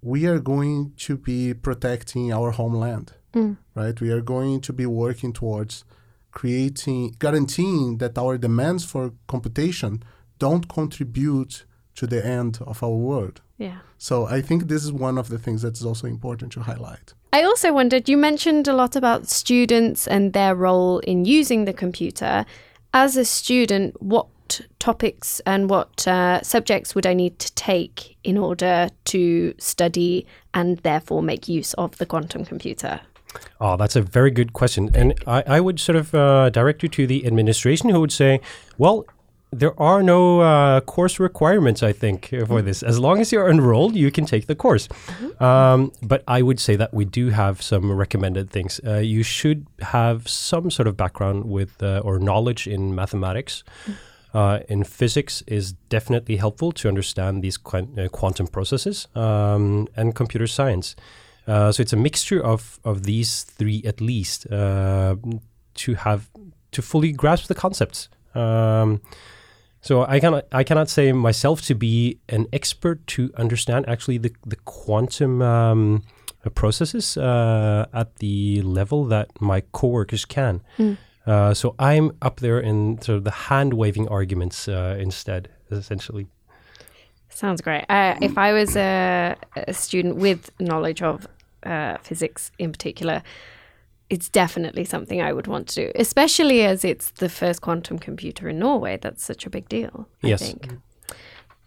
we 0.00 0.26
are 0.26 0.38
going 0.40 0.92
to 0.96 1.16
be 1.16 1.54
protecting 1.54 2.32
our 2.32 2.50
homeland, 2.50 3.12
mm. 3.34 3.56
right? 3.74 4.00
We 4.00 4.10
are 4.10 4.20
going 4.20 4.60
to 4.62 4.72
be 4.72 4.86
working 4.86 5.32
towards 5.32 5.84
creating, 6.32 7.16
guaranteeing 7.18 7.98
that 7.98 8.18
our 8.18 8.38
demands 8.38 8.84
for 8.84 9.12
computation 9.28 10.02
don't 10.38 10.68
contribute 10.68 11.64
to 11.94 12.06
the 12.06 12.24
end 12.24 12.58
of 12.66 12.82
our 12.82 12.90
world. 12.90 13.42
Yeah. 13.58 13.78
So 13.98 14.26
I 14.26 14.40
think 14.40 14.66
this 14.66 14.82
is 14.82 14.92
one 14.92 15.18
of 15.18 15.28
the 15.28 15.38
things 15.38 15.62
that 15.62 15.76
is 15.76 15.84
also 15.84 16.06
important 16.06 16.52
to 16.52 16.60
highlight. 16.60 17.14
I 17.32 17.44
also 17.44 17.72
wondered, 17.72 18.08
you 18.08 18.16
mentioned 18.16 18.66
a 18.66 18.72
lot 18.72 18.96
about 18.96 19.28
students 19.28 20.08
and 20.08 20.32
their 20.32 20.54
role 20.54 20.98
in 21.00 21.24
using 21.24 21.64
the 21.64 21.72
computer. 21.72 22.44
As 22.92 23.16
a 23.16 23.24
student, 23.24 24.02
what 24.02 24.26
topics 24.78 25.40
and 25.46 25.70
what 25.70 26.06
uh, 26.06 26.42
subjects 26.42 26.94
would 26.94 27.06
I 27.06 27.14
need 27.14 27.38
to 27.38 27.52
take 27.54 28.16
in 28.24 28.36
order 28.38 28.88
to 29.06 29.54
study 29.58 30.26
and 30.54 30.78
therefore 30.78 31.22
make 31.22 31.48
use 31.48 31.74
of 31.74 31.96
the 31.98 32.06
quantum 32.06 32.44
computer? 32.44 33.00
Oh, 33.60 33.76
that's 33.76 33.96
a 33.96 34.02
very 34.02 34.30
good 34.30 34.52
question. 34.52 34.90
And 34.94 35.14
I, 35.26 35.42
I 35.46 35.60
would 35.60 35.80
sort 35.80 35.96
of 35.96 36.14
uh, 36.14 36.50
direct 36.50 36.82
you 36.82 36.88
to 36.90 37.06
the 37.06 37.26
administration 37.26 37.88
who 37.90 38.00
would 38.00 38.12
say, 38.12 38.40
well, 38.78 39.06
there 39.52 39.78
are 39.80 40.02
no 40.02 40.40
uh, 40.40 40.80
course 40.80 41.20
requirements, 41.20 41.82
I 41.82 41.92
think, 41.92 42.28
for 42.46 42.62
this. 42.62 42.82
As 42.82 42.98
long 42.98 43.20
as 43.20 43.30
you're 43.30 43.50
enrolled, 43.50 43.94
you 43.94 44.10
can 44.10 44.24
take 44.24 44.46
the 44.46 44.54
course. 44.54 44.88
Um, 45.40 45.92
but 46.02 46.24
I 46.26 46.40
would 46.40 46.58
say 46.58 46.74
that 46.76 46.94
we 46.94 47.04
do 47.04 47.28
have 47.28 47.60
some 47.60 47.92
recommended 47.92 48.50
things. 48.50 48.80
Uh, 48.86 48.96
you 48.96 49.22
should 49.22 49.66
have 49.80 50.26
some 50.26 50.70
sort 50.70 50.88
of 50.88 50.96
background 50.96 51.44
with 51.44 51.82
uh, 51.82 52.00
or 52.02 52.18
knowledge 52.18 52.66
in 52.66 52.94
mathematics. 52.94 53.62
Uh, 54.34 54.60
in 54.68 54.82
physics 54.82 55.42
is 55.46 55.72
definitely 55.90 56.36
helpful 56.36 56.72
to 56.72 56.88
understand 56.88 57.42
these 57.42 57.58
quan- 57.58 57.94
uh, 57.98 58.08
quantum 58.08 58.46
processes 58.46 59.06
um, 59.14 59.86
and 59.94 60.14
computer 60.14 60.46
science. 60.46 60.96
Uh, 61.46 61.70
so 61.70 61.82
it's 61.82 61.92
a 61.92 61.96
mixture 61.96 62.42
of 62.42 62.78
of 62.84 63.02
these 63.02 63.42
three 63.42 63.82
at 63.84 64.00
least 64.00 64.50
uh, 64.50 65.16
to 65.74 65.94
have 65.94 66.30
to 66.70 66.80
fully 66.82 67.12
grasp 67.12 67.48
the 67.48 67.54
concepts. 67.54 68.08
Um, 68.34 69.00
so 69.80 70.06
I 70.06 70.20
cannot 70.20 70.44
I 70.52 70.64
cannot 70.64 70.88
say 70.88 71.12
myself 71.12 71.60
to 71.62 71.74
be 71.74 72.18
an 72.28 72.46
expert 72.52 73.06
to 73.08 73.30
understand 73.36 73.88
actually 73.88 74.18
the 74.18 74.32
the 74.46 74.56
quantum 74.64 75.42
um, 75.42 76.02
processes 76.54 77.16
uh, 77.16 77.86
at 77.92 78.16
the 78.16 78.62
level 78.62 79.04
that 79.06 79.28
my 79.40 79.62
coworkers 79.72 80.24
can. 80.24 80.60
Uh, 81.26 81.54
so 81.54 81.74
I'm 81.78 82.10
up 82.20 82.40
there 82.40 82.58
in 82.60 83.00
sort 83.00 83.18
of 83.18 83.24
the 83.24 83.30
hand 83.30 83.74
waving 83.74 84.08
arguments 84.08 84.66
uh, 84.68 84.96
instead, 84.98 85.48
essentially. 85.70 86.26
Sounds 87.28 87.60
great. 87.60 87.84
Uh, 87.88 88.16
if 88.20 88.36
I 88.36 88.52
was 88.52 88.76
a, 88.76 89.36
a 89.56 89.72
student 89.72 90.16
with 90.16 90.50
knowledge 90.60 91.00
of 91.02 91.26
uh, 91.64 91.96
physics 92.02 92.50
in 92.58 92.72
particular, 92.72 93.22
it's 94.10 94.28
definitely 94.28 94.84
something 94.84 95.22
I 95.22 95.32
would 95.32 95.46
want 95.46 95.68
to 95.68 95.74
do, 95.86 95.92
especially 95.94 96.62
as 96.62 96.84
it's 96.84 97.10
the 97.12 97.28
first 97.28 97.60
quantum 97.62 97.98
computer 97.98 98.48
in 98.48 98.58
Norway. 98.58 98.98
That's 99.00 99.24
such 99.24 99.46
a 99.46 99.50
big 99.50 99.68
deal, 99.68 100.08
I 100.22 100.28
Yes. 100.28 100.40
think. 100.42 100.68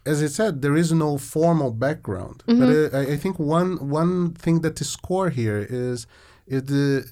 as 0.04 0.22
I 0.22 0.28
said, 0.28 0.62
there 0.62 0.76
is 0.76 0.92
no 0.92 1.18
formal 1.18 1.72
background. 1.72 2.44
But 2.46 2.94
I, 2.94 3.14
I 3.14 3.16
think 3.16 3.38
one 3.40 3.88
one 3.90 4.34
thing 4.34 4.60
that 4.60 4.80
is 4.80 4.94
core 4.96 5.30
here 5.30 5.66
is 5.68 6.06
is 6.46 6.62
the 6.64 7.04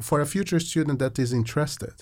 for 0.00 0.20
a 0.20 0.26
future 0.26 0.60
student 0.60 0.98
that 0.98 1.18
is 1.18 1.32
interested, 1.32 1.94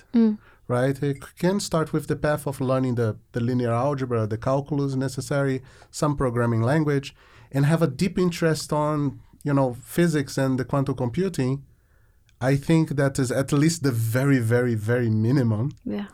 right? 0.68 1.02
It 1.02 1.18
can 1.38 1.60
start 1.60 1.92
with 1.92 2.06
the 2.06 2.16
path 2.16 2.46
of 2.46 2.60
learning 2.60 2.94
the, 2.96 3.16
the 3.32 3.40
linear 3.40 3.72
algebra, 3.72 4.26
the 4.26 4.38
calculus 4.38 4.94
necessary, 4.94 5.62
some 5.90 6.16
programming 6.16 6.62
language, 6.62 7.14
and 7.52 7.64
have 7.66 7.82
a 7.82 7.86
deep 7.86 8.18
interest 8.18 8.72
on 8.72 9.20
you 9.44 9.54
know 9.54 9.76
physics 9.96 10.36
and 10.38 10.58
the 10.58 10.64
quantum 10.64 10.94
computing. 10.94 11.64
I 12.40 12.54
think 12.56 12.90
that 12.90 13.18
is 13.18 13.30
at 13.32 13.52
least 13.52 13.82
the 13.82 13.90
very, 13.92 14.38
very, 14.38 14.74
very 14.76 15.10
minimum 15.10 15.72
Yeah. 15.84 16.06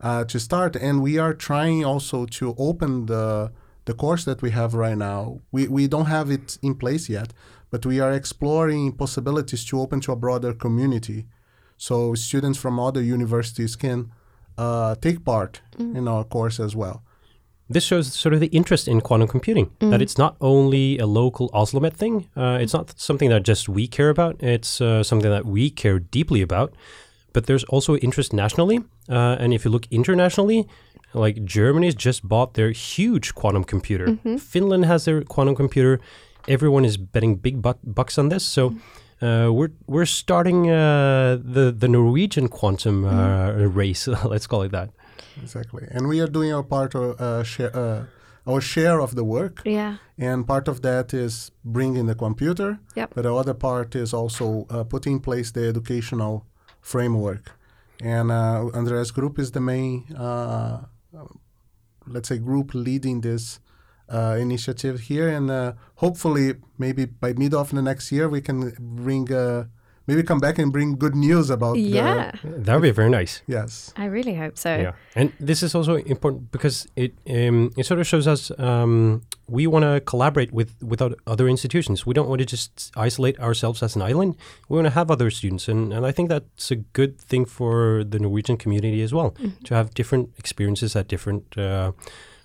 uh, 0.00 0.24
to 0.24 0.38
start. 0.40 0.74
And 0.76 1.02
we 1.02 1.18
are 1.18 1.34
trying 1.34 1.84
also 1.84 2.26
to 2.26 2.54
open 2.58 3.06
the 3.06 3.52
the 3.84 3.94
course 3.94 4.24
that 4.24 4.42
we 4.42 4.50
have 4.50 4.74
right 4.74 4.98
now. 4.98 5.40
We 5.52 5.68
we 5.68 5.86
don't 5.88 6.06
have 6.06 6.30
it 6.30 6.58
in 6.62 6.74
place 6.74 7.08
yet, 7.08 7.32
but 7.70 7.84
we 7.86 8.00
are 8.00 8.12
exploring 8.12 8.92
possibilities 8.92 9.64
to 9.66 9.80
open 9.80 10.00
to 10.00 10.12
a 10.12 10.16
broader 10.16 10.52
community, 10.52 11.26
so 11.76 12.14
students 12.14 12.58
from 12.58 12.78
other 12.80 13.02
universities 13.02 13.76
can 13.76 14.10
uh, 14.56 14.94
take 14.96 15.24
part 15.24 15.60
in 15.78 16.08
our 16.08 16.24
course 16.24 16.58
as 16.58 16.74
well. 16.74 17.02
This 17.70 17.84
shows 17.84 18.12
sort 18.12 18.32
of 18.32 18.40
the 18.40 18.46
interest 18.46 18.88
in 18.88 19.00
quantum 19.02 19.28
computing. 19.28 19.70
That 19.90 20.00
it's 20.00 20.16
not 20.16 20.36
only 20.40 20.98
a 20.98 21.06
local 21.06 21.50
Oslomet 21.50 21.92
thing. 21.92 22.28
Uh, 22.34 22.58
it's 22.60 22.72
not 22.72 22.98
something 22.98 23.28
that 23.28 23.42
just 23.42 23.68
we 23.68 23.86
care 23.86 24.08
about. 24.08 24.42
It's 24.42 24.80
uh, 24.80 25.02
something 25.02 25.30
that 25.30 25.44
we 25.44 25.68
care 25.70 25.98
deeply 25.98 26.40
about. 26.40 26.72
But 27.34 27.44
there's 27.46 27.64
also 27.64 27.96
interest 27.96 28.32
nationally. 28.32 28.78
Uh, 29.08 29.36
and 29.38 29.52
if 29.52 29.66
you 29.66 29.70
look 29.70 29.86
internationally, 29.90 30.66
like 31.12 31.44
Germany's 31.44 31.94
just 31.94 32.26
bought 32.26 32.54
their 32.54 32.70
huge 32.70 33.34
quantum 33.34 33.64
computer. 33.64 34.16
Finland 34.38 34.86
has 34.86 35.04
their 35.04 35.22
quantum 35.22 35.54
computer. 35.54 36.00
Everyone 36.48 36.84
is 36.86 36.96
betting 36.96 37.36
big 37.36 37.60
buck- 37.62 37.78
bucks 37.84 38.18
on 38.18 38.28
this. 38.28 38.44
So 38.44 38.74
uh, 39.22 39.50
we're 39.52 39.72
we're 39.86 40.06
starting 40.06 40.70
uh, 40.70 41.38
the 41.54 41.72
the 41.78 41.88
Norwegian 41.88 42.48
quantum 42.48 43.04
uh, 43.04 43.52
race. 43.76 44.08
Let's 44.24 44.46
call 44.46 44.62
it 44.62 44.72
that. 44.72 44.90
Exactly, 45.42 45.86
and 45.90 46.08
we 46.08 46.20
are 46.20 46.26
doing 46.30 46.52
our 46.52 46.64
part 46.64 46.94
of 46.94 47.20
uh, 47.20 47.44
share, 47.44 47.70
uh, 47.76 48.04
our 48.46 48.60
share 48.60 49.00
of 49.00 49.14
the 49.14 49.22
work. 49.24 49.62
Yeah. 49.64 49.96
And 50.18 50.46
part 50.46 50.68
of 50.68 50.80
that 50.82 51.14
is 51.14 51.52
bringing 51.64 52.06
the 52.06 52.14
computer, 52.14 52.78
Yep. 52.96 53.12
but 53.14 53.22
the 53.22 53.32
other 53.34 53.54
part 53.54 53.94
is 53.94 54.12
also 54.12 54.66
uh, 54.70 54.82
putting 54.84 55.12
in 55.14 55.20
place 55.20 55.52
the 55.52 55.68
educational 55.68 56.44
framework. 56.80 57.52
And 58.02 58.30
uh, 58.32 58.70
Andreas 58.74 59.12
Group 59.12 59.38
is 59.38 59.50
the 59.52 59.60
main, 59.60 60.04
uh, 60.16 60.86
let's 62.06 62.28
say, 62.28 62.38
group 62.38 62.74
leading 62.74 63.20
this 63.20 63.60
uh, 64.12 64.36
initiative 64.40 65.00
here. 65.00 65.28
And 65.28 65.50
uh, 65.50 65.72
hopefully, 65.96 66.54
maybe 66.78 67.04
by 67.06 67.32
mid 67.34 67.54
of 67.54 67.70
the 67.70 67.82
next 67.82 68.10
year, 68.12 68.28
we 68.28 68.40
can 68.40 68.72
bring, 68.80 69.32
uh, 69.32 69.64
maybe 70.06 70.22
come 70.22 70.40
back 70.40 70.58
and 70.58 70.72
bring 70.72 70.96
good 70.96 71.14
news 71.14 71.50
about. 71.50 71.74
the- 71.74 71.80
Yeah. 71.80 72.32
That 72.42 72.74
would 72.74 72.82
be 72.82 72.90
very 72.90 73.10
nice. 73.10 73.42
yes. 73.46 73.92
I 73.96 74.06
really 74.06 74.34
hope 74.34 74.56
so. 74.56 74.70
Yeah, 74.76 74.92
and 75.14 75.32
this 75.46 75.62
is 75.62 75.74
also 75.74 75.96
important 75.96 76.50
because 76.50 76.86
it 76.96 77.12
um, 77.28 77.70
it 77.76 77.84
sort 77.86 78.00
of 78.00 78.06
shows 78.06 78.26
us 78.26 78.50
um, 78.58 79.20
we 79.50 79.66
want 79.66 79.84
to 79.84 80.00
collaborate 80.00 80.52
with 80.52 80.70
with 80.82 81.00
other 81.26 81.48
institutions. 81.48 82.06
We 82.06 82.14
don't 82.14 82.28
want 82.28 82.40
to 82.40 82.46
just 82.46 82.90
isolate 82.96 83.38
ourselves 83.40 83.82
as 83.82 83.96
an 83.96 84.02
island. 84.02 84.34
We 84.68 84.76
want 84.76 84.86
to 84.86 84.94
have 84.94 85.10
other 85.12 85.30
students, 85.30 85.68
and, 85.68 85.92
and 85.92 86.06
I 86.06 86.12
think 86.12 86.28
that's 86.30 86.70
a 86.70 86.76
good 86.92 87.18
thing 87.30 87.46
for 87.46 88.04
the 88.04 88.18
Norwegian 88.18 88.56
community 88.56 89.02
as 89.02 89.12
well 89.12 89.34
to 89.64 89.74
have 89.74 89.88
different 89.94 90.28
experiences 90.38 90.96
at 90.96 91.08
different 91.08 91.44
uh, 91.58 91.92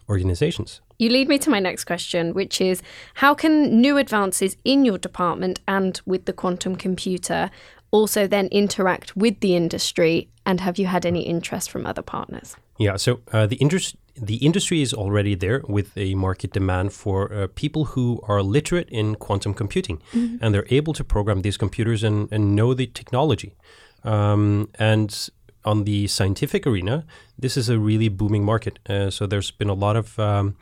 organizations. 0.10 0.82
You 1.00 1.10
lead 1.10 1.28
me 1.28 1.38
to 1.40 1.50
my 1.50 1.60
next 1.60 1.86
question, 1.86 2.34
which 2.34 2.62
is 2.62 2.82
how 3.16 3.34
can 3.34 3.82
new 3.82 3.98
advances 3.98 4.58
in 4.64 4.86
your 4.86 4.98
department 4.98 5.60
and 5.68 6.00
with 6.06 6.26
the 6.26 6.34
quantum 6.34 6.76
computer 6.76 7.50
also 7.92 8.28
then 8.28 8.48
interact 8.48 9.16
with 9.16 9.40
the 9.40 9.56
industry? 9.56 10.30
And 10.46 10.62
have 10.62 10.78
you 10.78 10.88
had 10.88 11.06
any 11.06 11.22
interest 11.22 11.70
from 11.70 11.86
other 11.86 12.02
partners? 12.02 12.56
Yeah, 12.78 12.98
so 12.98 13.22
uh, 13.32 13.48
the 13.48 13.58
industry 13.58 14.00
the 14.16 14.36
industry 14.38 14.82
is 14.82 14.94
already 14.94 15.36
there 15.36 15.64
with 15.68 15.98
a 15.98 16.14
market 16.14 16.54
demand 16.54 16.94
for 16.94 17.34
uh, 17.34 17.48
people 17.56 17.86
who 17.86 18.20
are 18.28 18.44
literate 18.44 18.88
in 18.90 19.16
quantum 19.16 19.54
computing, 19.54 20.02
and 20.14 20.54
they're 20.54 20.68
able 20.70 20.94
to 20.94 21.04
program 21.04 21.42
these 21.42 21.58
computers 21.58 22.04
and, 22.04 22.32
and 22.32 22.56
know 22.56 22.76
the 22.76 22.86
technology. 22.86 23.56
Um, 24.04 24.70
and 24.78 25.30
on 25.66 25.84
the 25.84 26.08
scientific 26.08 26.66
arena, 26.68 27.06
this 27.38 27.58
is 27.58 27.70
a 27.70 27.80
really 27.80 28.10
booming 28.10 28.44
market. 28.44 28.80
Uh, 28.88 29.10
so 29.10 29.26
there's 29.26 29.52
been 29.52 29.70
a 29.70 29.74
lot 29.74 29.96
of 29.96 30.20
um, 30.20 30.56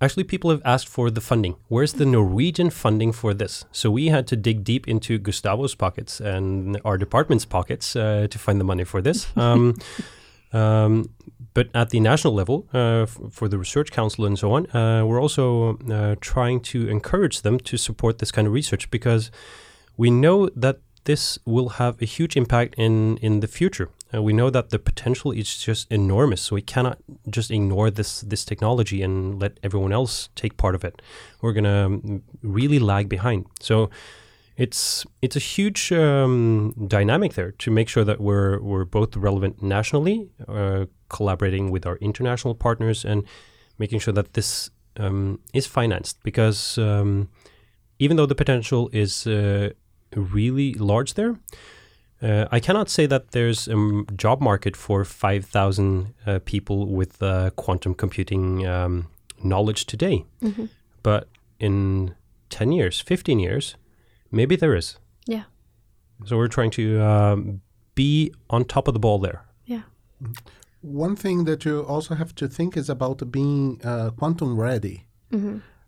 Actually, 0.00 0.24
people 0.24 0.50
have 0.50 0.60
asked 0.64 0.88
for 0.88 1.08
the 1.08 1.20
funding. 1.20 1.56
Where's 1.68 1.94
the 1.94 2.04
Norwegian 2.04 2.68
funding 2.70 3.12
for 3.12 3.32
this? 3.32 3.64
So 3.72 3.90
we 3.90 4.08
had 4.08 4.26
to 4.26 4.36
dig 4.36 4.62
deep 4.64 4.86
into 4.88 5.18
Gustavo's 5.18 5.74
pockets 5.74 6.20
and 6.20 6.78
our 6.84 6.98
department's 6.98 7.46
pockets 7.46 7.96
uh, 7.96 8.26
to 8.28 8.38
find 8.38 8.60
the 8.60 8.64
money 8.64 8.84
for 8.84 9.00
this. 9.00 9.26
Um, 9.36 9.74
um, 10.52 11.10
but 11.52 11.68
at 11.74 11.90
the 11.90 12.00
national 12.00 12.32
level, 12.32 12.68
uh, 12.72 13.02
f- 13.02 13.18
for 13.30 13.48
the 13.48 13.58
Research 13.58 13.90
Council 13.90 14.24
and 14.24 14.38
so 14.38 14.52
on, 14.52 14.70
uh, 14.70 15.04
we're 15.04 15.20
also 15.20 15.78
uh, 15.90 16.14
trying 16.20 16.60
to 16.72 16.88
encourage 16.88 17.42
them 17.42 17.58
to 17.60 17.76
support 17.76 18.18
this 18.18 18.30
kind 18.30 18.46
of 18.46 18.52
research 18.52 18.90
because 18.90 19.30
we 19.96 20.10
know 20.10 20.48
that 20.54 20.78
this 21.04 21.38
will 21.44 21.70
have 21.80 22.00
a 22.00 22.04
huge 22.04 22.36
impact 22.36 22.74
in, 22.76 23.16
in 23.18 23.40
the 23.40 23.48
future. 23.48 23.90
Uh, 24.14 24.22
we 24.22 24.32
know 24.32 24.50
that 24.50 24.70
the 24.70 24.78
potential 24.78 25.32
is 25.32 25.58
just 25.58 25.90
enormous, 25.90 26.42
so 26.42 26.54
we 26.54 26.62
cannot 26.62 26.98
just 27.30 27.50
ignore 27.50 27.90
this 27.90 28.20
this 28.20 28.44
technology 28.44 29.02
and 29.02 29.40
let 29.40 29.58
everyone 29.62 29.92
else 29.92 30.28
take 30.34 30.56
part 30.56 30.74
of 30.74 30.84
it. 30.84 31.02
We're 31.40 31.52
gonna 31.52 32.00
really 32.42 32.78
lag 32.78 33.08
behind. 33.08 33.46
So 33.60 33.90
it's 34.56 35.04
it's 35.20 35.36
a 35.36 35.40
huge 35.40 35.90
um, 35.92 36.74
dynamic 36.86 37.34
there 37.34 37.52
to 37.52 37.70
make 37.70 37.88
sure 37.88 38.04
that 38.04 38.20
we're 38.20 38.60
we're 38.60 38.84
both 38.84 39.16
relevant 39.16 39.62
nationally, 39.62 40.28
uh, 40.46 40.86
collaborating 41.08 41.70
with 41.70 41.86
our 41.86 41.96
international 41.96 42.54
partners, 42.54 43.04
and 43.04 43.24
making 43.78 44.00
sure 44.00 44.14
that 44.14 44.34
this 44.34 44.70
um, 44.96 45.40
is 45.52 45.66
financed. 45.66 46.22
Because 46.22 46.78
um, 46.78 47.28
even 47.98 48.16
though 48.16 48.26
the 48.26 48.34
potential 48.34 48.90
is 48.92 49.26
uh, 49.26 49.70
really 50.14 50.74
large 50.74 51.14
there, 51.14 51.36
uh, 52.22 52.46
I 52.50 52.60
cannot 52.60 52.88
say 52.88 53.06
that 53.06 53.32
there's 53.32 53.68
a 53.68 54.04
job 54.16 54.40
market 54.40 54.76
for 54.76 55.04
5,000 55.04 56.14
uh, 56.26 56.38
people 56.44 56.86
with 56.86 57.22
uh, 57.22 57.50
quantum 57.56 57.94
computing 57.94 58.66
um, 58.66 59.08
knowledge 59.42 59.84
today. 59.86 60.24
But 61.02 61.28
in 61.58 62.14
10 62.50 62.72
years, 62.72 63.00
15 63.00 63.38
years, 63.38 63.76
maybe 64.30 64.56
there 64.56 64.74
is. 64.74 64.98
Yeah. 65.26 65.44
So 66.24 66.36
we're 66.36 66.48
trying 66.48 66.70
to 66.72 67.02
um, 67.02 67.60
be 67.94 68.32
on 68.48 68.64
top 68.64 68.88
of 68.88 68.94
the 68.94 69.00
ball 69.00 69.18
there. 69.18 69.44
Yeah. 69.66 69.82
one 70.80 71.16
thing 71.16 71.44
that 71.44 71.64
you 71.64 71.80
also 71.80 72.14
have 72.14 72.34
to 72.34 72.46
think 72.46 72.76
is 72.76 72.90
about 72.90 73.30
being 73.30 73.80
uh, 73.84 74.10
quantum 74.10 74.60
ready. 74.60 75.06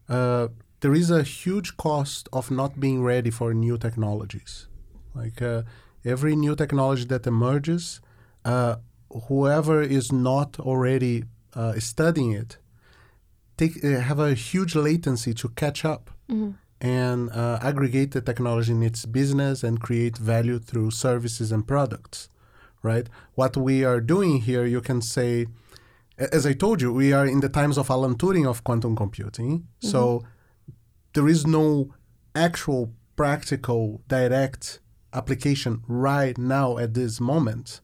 Uh, 0.09 0.49
there 0.81 0.95
is 0.95 1.11
a 1.11 1.23
huge 1.23 1.77
cost 1.77 2.29
of 2.33 2.51
not 2.51 2.81
being 2.81 3.03
ready 3.03 3.31
for 3.31 3.55
new 3.55 3.79
technologies. 3.79 4.67
Like 5.15 5.41
uh, 5.41 5.62
every 6.07 6.37
new 6.37 6.55
technology 6.55 7.05
that 7.05 7.27
emerges, 7.27 8.01
uh, 8.45 8.77
whoever 9.29 9.83
is 9.83 10.12
not 10.12 10.59
already 10.61 11.25
uh, 11.55 11.79
studying 11.81 12.33
it, 12.33 12.59
take 13.57 13.85
uh, 13.85 14.01
have 14.01 14.19
a 14.19 14.35
huge 14.35 14.75
latency 14.75 15.35
to 15.35 15.49
catch 15.51 15.85
up 15.85 16.11
and 16.81 17.31
uh, 17.31 17.59
aggregate 17.62 18.12
the 18.12 18.21
technology 18.21 18.73
in 18.73 18.83
its 18.83 19.07
business 19.07 19.64
and 19.64 19.81
create 19.81 20.16
value 20.19 20.59
through 20.59 20.90
services 20.90 21.51
and 21.53 21.66
products. 21.66 22.29
Right? 22.83 23.09
What 23.35 23.57
we 23.57 23.85
are 23.85 24.01
doing 24.01 24.42
here, 24.42 24.64
you 24.64 24.81
can 24.81 25.03
say, 25.03 25.47
as 26.19 26.47
I 26.47 26.53
told 26.53 26.81
you, 26.81 26.92
we 26.92 27.12
are 27.12 27.27
in 27.27 27.40
the 27.40 27.49
times 27.49 27.79
of 27.79 27.90
Alan 27.90 28.14
Turing 28.16 28.47
of 28.47 28.62
quantum 28.62 28.95
computing. 28.95 29.66
So 29.81 30.23
there 31.14 31.27
is 31.27 31.47
no 31.47 31.95
actual 32.35 32.92
practical 33.16 34.03
direct 34.07 34.81
application 35.17 35.83
right 35.89 36.37
now 36.37 36.79
at 36.79 36.95
this 36.95 37.21
moment 37.21 37.81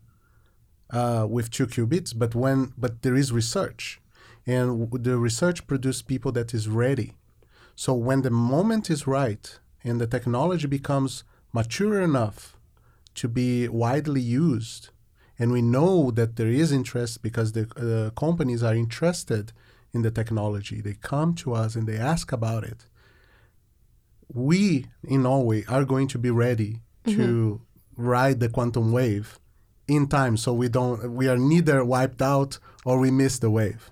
uh, 0.90 1.26
with 1.28 1.50
two 1.50 1.66
qubits 1.66 2.12
but 2.16 2.34
when 2.34 2.72
but 2.76 3.02
there 3.02 3.16
is 3.16 3.32
research. 3.32 4.00
And 4.46 4.90
the 4.92 5.16
research 5.18 5.66
produces 5.66 6.02
people 6.02 6.32
that 6.32 6.52
is 6.52 6.68
ready. 6.68 7.14
So 7.76 7.94
when 7.94 8.22
the 8.22 8.30
moment 8.30 8.90
is 8.90 9.06
right 9.06 9.58
and 9.84 10.00
the 10.00 10.06
technology 10.06 10.66
becomes 10.66 11.24
mature 11.52 12.00
enough 12.00 12.56
to 13.14 13.28
be 13.28 13.68
widely 13.68 14.20
used 14.20 14.90
and 15.38 15.52
we 15.52 15.62
know 15.62 16.10
that 16.10 16.36
there 16.36 16.48
is 16.48 16.72
interest 16.72 17.22
because 17.22 17.52
the 17.52 17.66
uh, 17.76 18.10
companies 18.18 18.62
are 18.62 18.74
interested 18.74 19.52
in 19.92 20.02
the 20.02 20.10
technology 20.10 20.80
they 20.80 20.94
come 20.94 21.34
to 21.34 21.52
us 21.52 21.74
and 21.74 21.86
they 21.86 21.98
ask 21.98 22.32
about 22.32 22.64
it 22.64 22.86
we 24.32 24.86
in 25.04 25.22
Norway 25.22 25.64
are 25.68 25.84
going 25.84 26.08
to 26.08 26.18
be 26.18 26.30
ready 26.30 26.80
to 27.04 27.60
ride 27.96 28.40
the 28.40 28.48
quantum 28.48 28.92
wave 28.92 29.38
in 29.88 30.06
time 30.06 30.36
so 30.36 30.52
we 30.52 30.68
don't 30.68 31.12
we 31.12 31.28
are 31.28 31.36
neither 31.36 31.84
wiped 31.84 32.22
out 32.22 32.58
or 32.84 32.98
we 32.98 33.10
miss 33.10 33.38
the 33.38 33.50
wave 33.50 33.90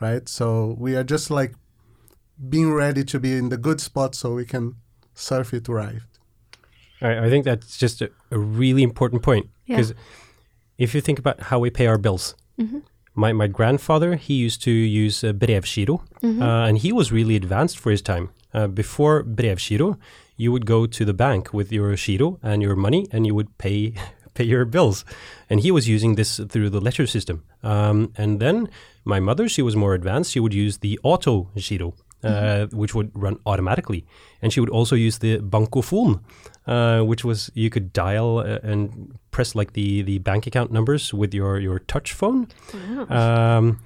right? 0.00 0.28
So 0.28 0.76
we 0.78 0.94
are 0.96 1.02
just 1.04 1.28
like 1.30 1.54
being 2.48 2.72
ready 2.72 3.02
to 3.04 3.18
be 3.18 3.32
in 3.32 3.48
the 3.48 3.56
good 3.56 3.80
spot 3.80 4.14
so 4.14 4.34
we 4.34 4.44
can 4.44 4.76
surf 5.14 5.52
it 5.52 5.66
right. 5.68 6.02
I, 7.00 7.26
I 7.26 7.28
think 7.30 7.44
that's 7.44 7.76
just 7.76 8.00
a, 8.02 8.10
a 8.30 8.38
really 8.38 8.82
important 8.84 9.22
point 9.22 9.48
Yeah. 9.66 9.76
because 9.76 9.94
if 10.78 10.94
you 10.94 11.00
think 11.00 11.18
about 11.18 11.40
how 11.50 11.58
we 11.58 11.70
pay 11.70 11.86
our 11.88 11.98
bills, 11.98 12.34
my, 13.14 13.32
my 13.32 13.48
grandfather 13.48 14.14
he 14.16 14.34
used 14.34 14.62
to 14.62 14.70
use 14.70 15.24
uh, 15.24 15.32
brevgiro, 15.32 16.00
uh, 16.22 16.66
and 16.68 16.78
he 16.78 16.92
was 16.92 17.10
really 17.10 17.34
advanced 17.34 17.78
for 17.78 17.90
his 17.90 18.02
time. 18.02 18.30
Uh, 18.54 18.66
before 18.66 19.22
brevgiro, 19.22 19.98
you 20.36 20.52
would 20.52 20.66
go 20.66 20.86
to 20.86 21.04
the 21.04 21.12
bank 21.12 21.52
with 21.52 21.70
your 21.72 21.94
giro 21.96 22.38
and 22.42 22.62
your 22.62 22.76
money, 22.76 23.06
and 23.12 23.26
you 23.26 23.34
would 23.34 23.56
pay 23.58 23.94
pay 24.34 24.44
your 24.44 24.64
bills. 24.64 25.04
And 25.50 25.60
he 25.60 25.70
was 25.70 25.88
using 25.88 26.14
this 26.14 26.40
through 26.48 26.70
the 26.70 26.80
letter 26.80 27.06
system. 27.06 27.42
Um, 27.62 28.12
and 28.16 28.40
then 28.40 28.68
my 29.04 29.20
mother, 29.20 29.48
she 29.48 29.62
was 29.62 29.74
more 29.74 29.94
advanced. 29.94 30.32
She 30.32 30.40
would 30.40 30.54
use 30.54 30.78
the 30.78 30.98
auto 31.02 31.48
giro, 31.56 31.94
uh, 32.22 32.66
which 32.66 32.94
would 32.94 33.10
run 33.14 33.38
automatically. 33.46 34.04
And 34.40 34.52
she 34.52 34.60
would 34.60 34.70
also 34.70 34.94
use 34.94 35.18
the 35.18 35.38
bankofon, 35.38 36.20
uh, 36.66 37.00
which 37.00 37.24
was 37.24 37.50
you 37.54 37.68
could 37.70 37.92
dial 37.92 38.38
uh, 38.38 38.58
and 38.62 39.18
press 39.32 39.54
like 39.54 39.72
the, 39.72 40.02
the 40.02 40.18
bank 40.18 40.46
account 40.46 40.70
numbers 40.70 41.12
with 41.12 41.34
your, 41.34 41.58
your 41.58 41.80
touch 41.80 42.12
phone. 42.12 42.48
Um, 43.10 43.80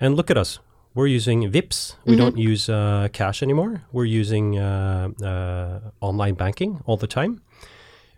and 0.00 0.16
look 0.16 0.30
at 0.30 0.38
us. 0.38 0.58
We're 0.98 1.06
using 1.06 1.48
Vipps. 1.52 1.94
We 2.06 2.16
don't 2.16 2.36
use 2.36 2.68
uh, 2.68 3.06
cash 3.12 3.40
anymore. 3.40 3.82
We're 3.92 4.04
using 4.20 4.58
uh, 4.58 5.10
uh, 5.22 5.90
online 6.00 6.34
banking 6.34 6.80
all 6.86 6.96
the 6.96 7.06
time. 7.06 7.40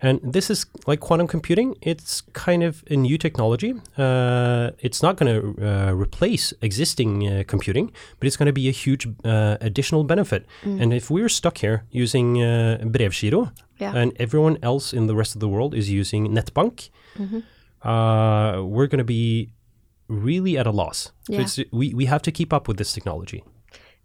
And 0.00 0.18
this 0.22 0.48
is 0.48 0.64
like 0.86 1.00
quantum 1.00 1.26
computing. 1.26 1.74
It's 1.82 2.22
kind 2.32 2.62
of 2.62 2.82
a 2.90 2.96
new 2.96 3.18
technology. 3.18 3.74
Uh, 3.98 4.70
it's 4.78 5.02
not 5.02 5.18
going 5.18 5.30
to 5.30 5.40
uh, 5.62 5.92
replace 5.92 6.54
existing 6.62 7.28
uh, 7.28 7.42
computing, 7.46 7.92
but 8.18 8.26
it's 8.26 8.38
going 8.38 8.46
to 8.46 8.52
be 8.62 8.66
a 8.68 8.72
huge 8.72 9.06
uh, 9.26 9.58
additional 9.60 10.02
benefit. 10.04 10.46
And 10.64 10.94
if 10.94 11.10
we're 11.10 11.28
stuck 11.28 11.58
here 11.58 11.84
using 11.90 12.42
uh, 12.42 12.78
brevgiro, 12.82 13.52
Yeah. 13.78 13.94
and 13.94 14.12
everyone 14.18 14.56
else 14.62 14.96
in 14.96 15.06
the 15.06 15.14
rest 15.14 15.34
of 15.36 15.40
the 15.40 15.48
world 15.48 15.74
is 15.74 15.90
using 15.90 16.28
netbank, 16.34 16.88
uh, 17.82 18.62
we're 18.64 18.86
going 18.88 19.04
to 19.06 19.12
be 19.20 19.50
really 20.10 20.58
at 20.58 20.66
a 20.66 20.70
loss. 20.70 21.12
Yeah. 21.28 21.40
it's, 21.42 21.58
we, 21.72 21.94
we 21.94 22.06
have 22.06 22.22
to 22.22 22.32
keep 22.32 22.52
up 22.52 22.68
with 22.68 22.76
this 22.76 22.92
technology. 22.92 23.44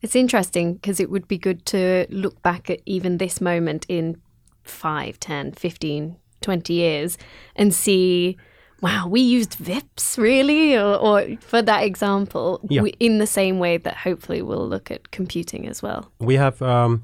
It's 0.01 0.15
interesting 0.15 0.75
because 0.75 0.99
it 0.99 1.09
would 1.09 1.27
be 1.27 1.37
good 1.37 1.65
to 1.67 2.05
look 2.09 2.41
back 2.41 2.69
at 2.69 2.79
even 2.85 3.17
this 3.17 3.41
moment 3.41 3.85
in 3.89 4.21
5, 4.63 5.19
10, 5.19 5.53
15, 5.53 6.15
20 6.41 6.73
years 6.73 7.17
and 7.55 7.73
see, 7.73 8.37
wow, 8.81 9.07
we 9.07 9.21
used 9.21 9.57
Vipps, 9.57 10.17
really? 10.17 10.75
Or, 10.77 10.95
or 10.95 11.25
for 11.39 11.61
that 11.63 11.83
example, 11.83 12.59
Yeah. 12.69 12.81
we, 12.83 12.89
in 12.99 13.17
the 13.17 13.25
same 13.27 13.57
way 13.57 13.77
that 13.77 13.97
hopefully 13.97 14.41
we'll 14.43 14.67
look 14.67 14.91
at 14.91 15.09
computing 15.11 15.67
as 15.67 15.81
well. 15.81 16.11
we 16.19 16.35
have 16.35 16.61
um, 16.61 17.03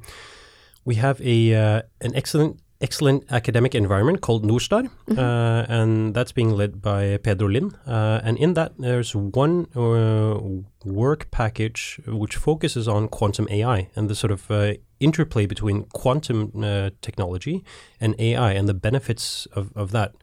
we 0.86 0.96
have 0.96 1.20
a 1.22 1.54
uh, 1.56 1.82
an 2.02 2.16
excellent 2.16 2.60
excellent 2.82 3.32
academic 3.32 3.76
environment 3.76 4.22
called 4.22 4.44
NordSTAR, 4.44 4.90
uh, 5.18 5.66
and 5.70 6.14
that's 6.14 6.32
being 6.32 6.52
led 6.52 6.82
by 6.82 7.18
Pedro 7.18 7.48
Lind. 7.48 7.78
Uh, 7.86 8.20
and 8.24 8.38
in 8.38 8.54
that, 8.56 8.74
there's 8.78 9.16
one 9.16 9.68
uh, 9.76 10.40
work 10.84 11.30
package 11.32 12.00
which 12.08 12.36
focuses 12.36 12.88
on 12.88 13.08
quantum 13.08 13.48
AI 13.50 13.90
and 13.96 14.10
the 14.10 14.16
sort 14.16 14.32
of 14.32 14.50
uh, 14.50 14.74
interplay 15.00 15.46
between 15.46 15.84
quantum 15.94 16.52
uh, 16.64 16.90
technology 17.02 17.64
and 18.00 18.16
AI 18.20 18.52
and 18.54 18.68
the 18.68 18.74
benefits 18.74 19.48
of, 19.54 19.72
of 19.76 19.92
that. 19.92 20.16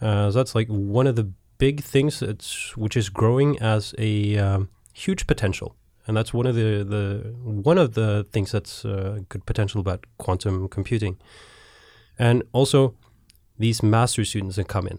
Uh, 0.00 0.30
so 0.30 0.38
that's 0.38 0.54
like 0.54 0.68
one 0.68 1.06
of 1.06 1.16
the 1.16 1.30
big 1.58 1.82
things 1.82 2.20
that's 2.20 2.76
which 2.76 2.96
is 2.96 3.08
growing 3.08 3.58
as 3.60 3.94
a 3.98 4.38
um, 4.38 4.68
huge 4.94 5.26
potential, 5.26 5.76
and 6.06 6.16
that's 6.16 6.32
one 6.32 6.46
of 6.46 6.54
the, 6.54 6.82
the 6.82 7.34
one 7.42 7.78
of 7.78 7.94
the 7.94 8.26
things 8.32 8.50
that's 8.50 8.84
uh, 8.84 9.20
good 9.28 9.44
potential 9.44 9.80
about 9.80 10.04
quantum 10.18 10.68
computing. 10.68 11.18
And 12.20 12.42
also, 12.52 12.94
these 13.58 13.82
master 13.82 14.24
students 14.24 14.56
that 14.56 14.68
come 14.68 14.86
in, 14.86 14.98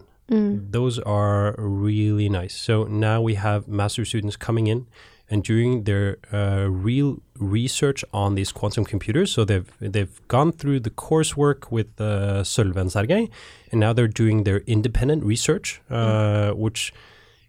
those 0.70 0.98
are 0.98 1.54
really 1.58 2.28
nice. 2.28 2.54
So 2.54 2.84
now 2.84 3.22
we 3.28 3.34
have 3.34 3.68
master 3.68 4.04
students 4.04 4.36
coming 4.36 4.66
in 4.66 4.86
and 5.30 5.42
doing 5.44 5.84
their 5.84 6.18
uh, 6.32 6.66
real 6.68 7.10
research 7.38 8.04
on 8.12 8.34
these 8.34 8.52
quantum 8.52 8.84
computers. 8.84 9.32
So 9.32 9.44
they've 9.44 9.70
they've 9.94 10.14
gone 10.28 10.52
through 10.52 10.80
the 10.80 10.90
coursework 10.90 11.70
with 11.70 11.88
uh, 12.00 12.42
Sølve 12.44 12.76
and 12.76 12.90
Sergey, 12.90 13.30
and 13.70 13.80
now 13.80 13.92
they're 13.92 14.14
doing 14.22 14.44
their 14.44 14.60
independent 14.66 15.24
research, 15.24 15.80
uh, 15.90 16.50
which 16.64 16.92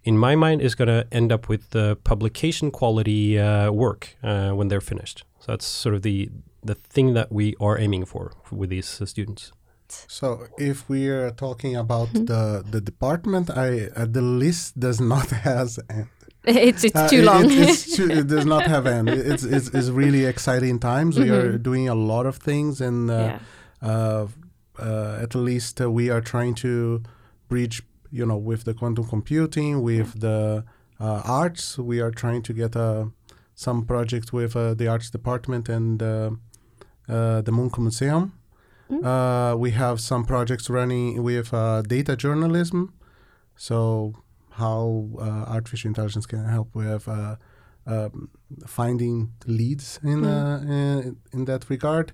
in 0.04 0.18
my 0.18 0.36
mind 0.36 0.62
is 0.62 0.76
going 0.76 0.88
to 0.88 1.06
end 1.12 1.32
up 1.32 1.50
with 1.50 1.64
the 1.72 1.98
publication 2.04 2.72
quality 2.72 3.40
uh, 3.40 3.72
work 3.72 4.16
uh, 4.24 4.52
when 4.52 4.68
they're 4.70 4.88
finished. 4.94 5.24
So 5.40 5.52
that's 5.52 5.66
sort 5.66 5.96
of 5.96 6.02
the 6.02 6.30
the 6.64 6.76
thing 6.76 7.14
that 7.14 7.32
we 7.32 7.56
are 7.60 7.78
aiming 7.80 8.06
for 8.06 8.32
with 8.52 8.70
these 8.70 9.02
uh, 9.02 9.06
So 10.08 10.48
if 10.58 10.90
we 10.90 11.08
are 11.10 11.32
talking 11.32 11.76
about 11.76 12.10
the 12.14 12.64
the 12.74 12.82
department, 12.82 13.50
I 13.50 13.88
uh, 13.96 14.06
the 14.18 14.22
list 14.22 14.80
does 14.80 15.00
not 15.00 15.30
has 15.46 15.80
end. 15.90 16.08
It's, 16.46 16.84
it's 16.84 16.96
Uh, 16.96 17.08
too 17.08 17.22
long. 17.22 17.46
It, 17.46 17.70
it's 17.70 17.96
too, 17.96 18.10
it 18.20 18.28
does 18.28 18.46
not 18.46 18.64
have 18.68 18.86
end. 18.86 19.08
It's 19.10 19.44
it's, 19.56 19.70
it's 19.78 19.90
really 19.90 20.26
exciting 20.26 20.80
times. 20.80 21.18
We 21.18 21.30
are 21.30 21.58
doing 21.58 21.88
a 21.90 21.96
lot 21.96 22.26
of 22.26 22.36
things, 22.38 22.82
and 22.82 23.10
uh, 23.10 23.14
yeah. 23.14 23.40
uh, 23.90 24.28
uh, 24.80 25.24
at 25.26 25.36
least 25.36 25.80
uh, 25.80 25.90
we 25.90 26.10
are 26.10 26.22
trying 26.22 26.56
to 26.56 27.02
bridge, 27.48 27.82
you 28.12 28.26
know, 28.26 28.38
with 28.50 28.64
the 28.66 28.74
quantum 28.74 29.06
computing, 29.08 29.82
with 29.82 30.20
the 30.20 30.64
uh, 31.00 31.22
arts. 31.44 31.78
We 31.78 32.02
are 32.02 32.12
trying 32.12 32.42
to 32.44 32.54
get 32.54 32.76
uh, 32.76 33.06
some 33.56 33.86
projects 33.86 34.34
with 34.34 34.56
uh, 34.56 34.74
the 34.74 34.88
arts 34.88 35.10
department 35.10 35.70
and 35.70 36.02
uh, 36.02 36.32
uh, 37.08 37.42
the 37.42 37.52
Munch 37.52 37.78
Museum. 37.78 38.34
Uh, 39.02 39.56
we 39.58 39.72
have 39.72 40.00
some 40.00 40.24
projects 40.26 40.70
running 40.70 41.24
with 41.24 41.54
uh, 41.54 41.82
data 41.84 42.16
journalism. 42.16 42.94
So 43.56 44.14
how 44.52 45.10
uh, 45.20 45.24
artificial 45.56 45.90
intelligence 45.90 46.26
can 46.26 46.46
help 46.46 46.70
with 46.76 47.08
uh, 47.08 47.36
um, 47.86 48.30
finding 48.68 49.32
leads 49.48 50.00
in, 50.04 50.24
uh, 50.26 50.60
in 50.68 51.18
in 51.32 51.46
that 51.46 51.70
regard. 51.70 52.14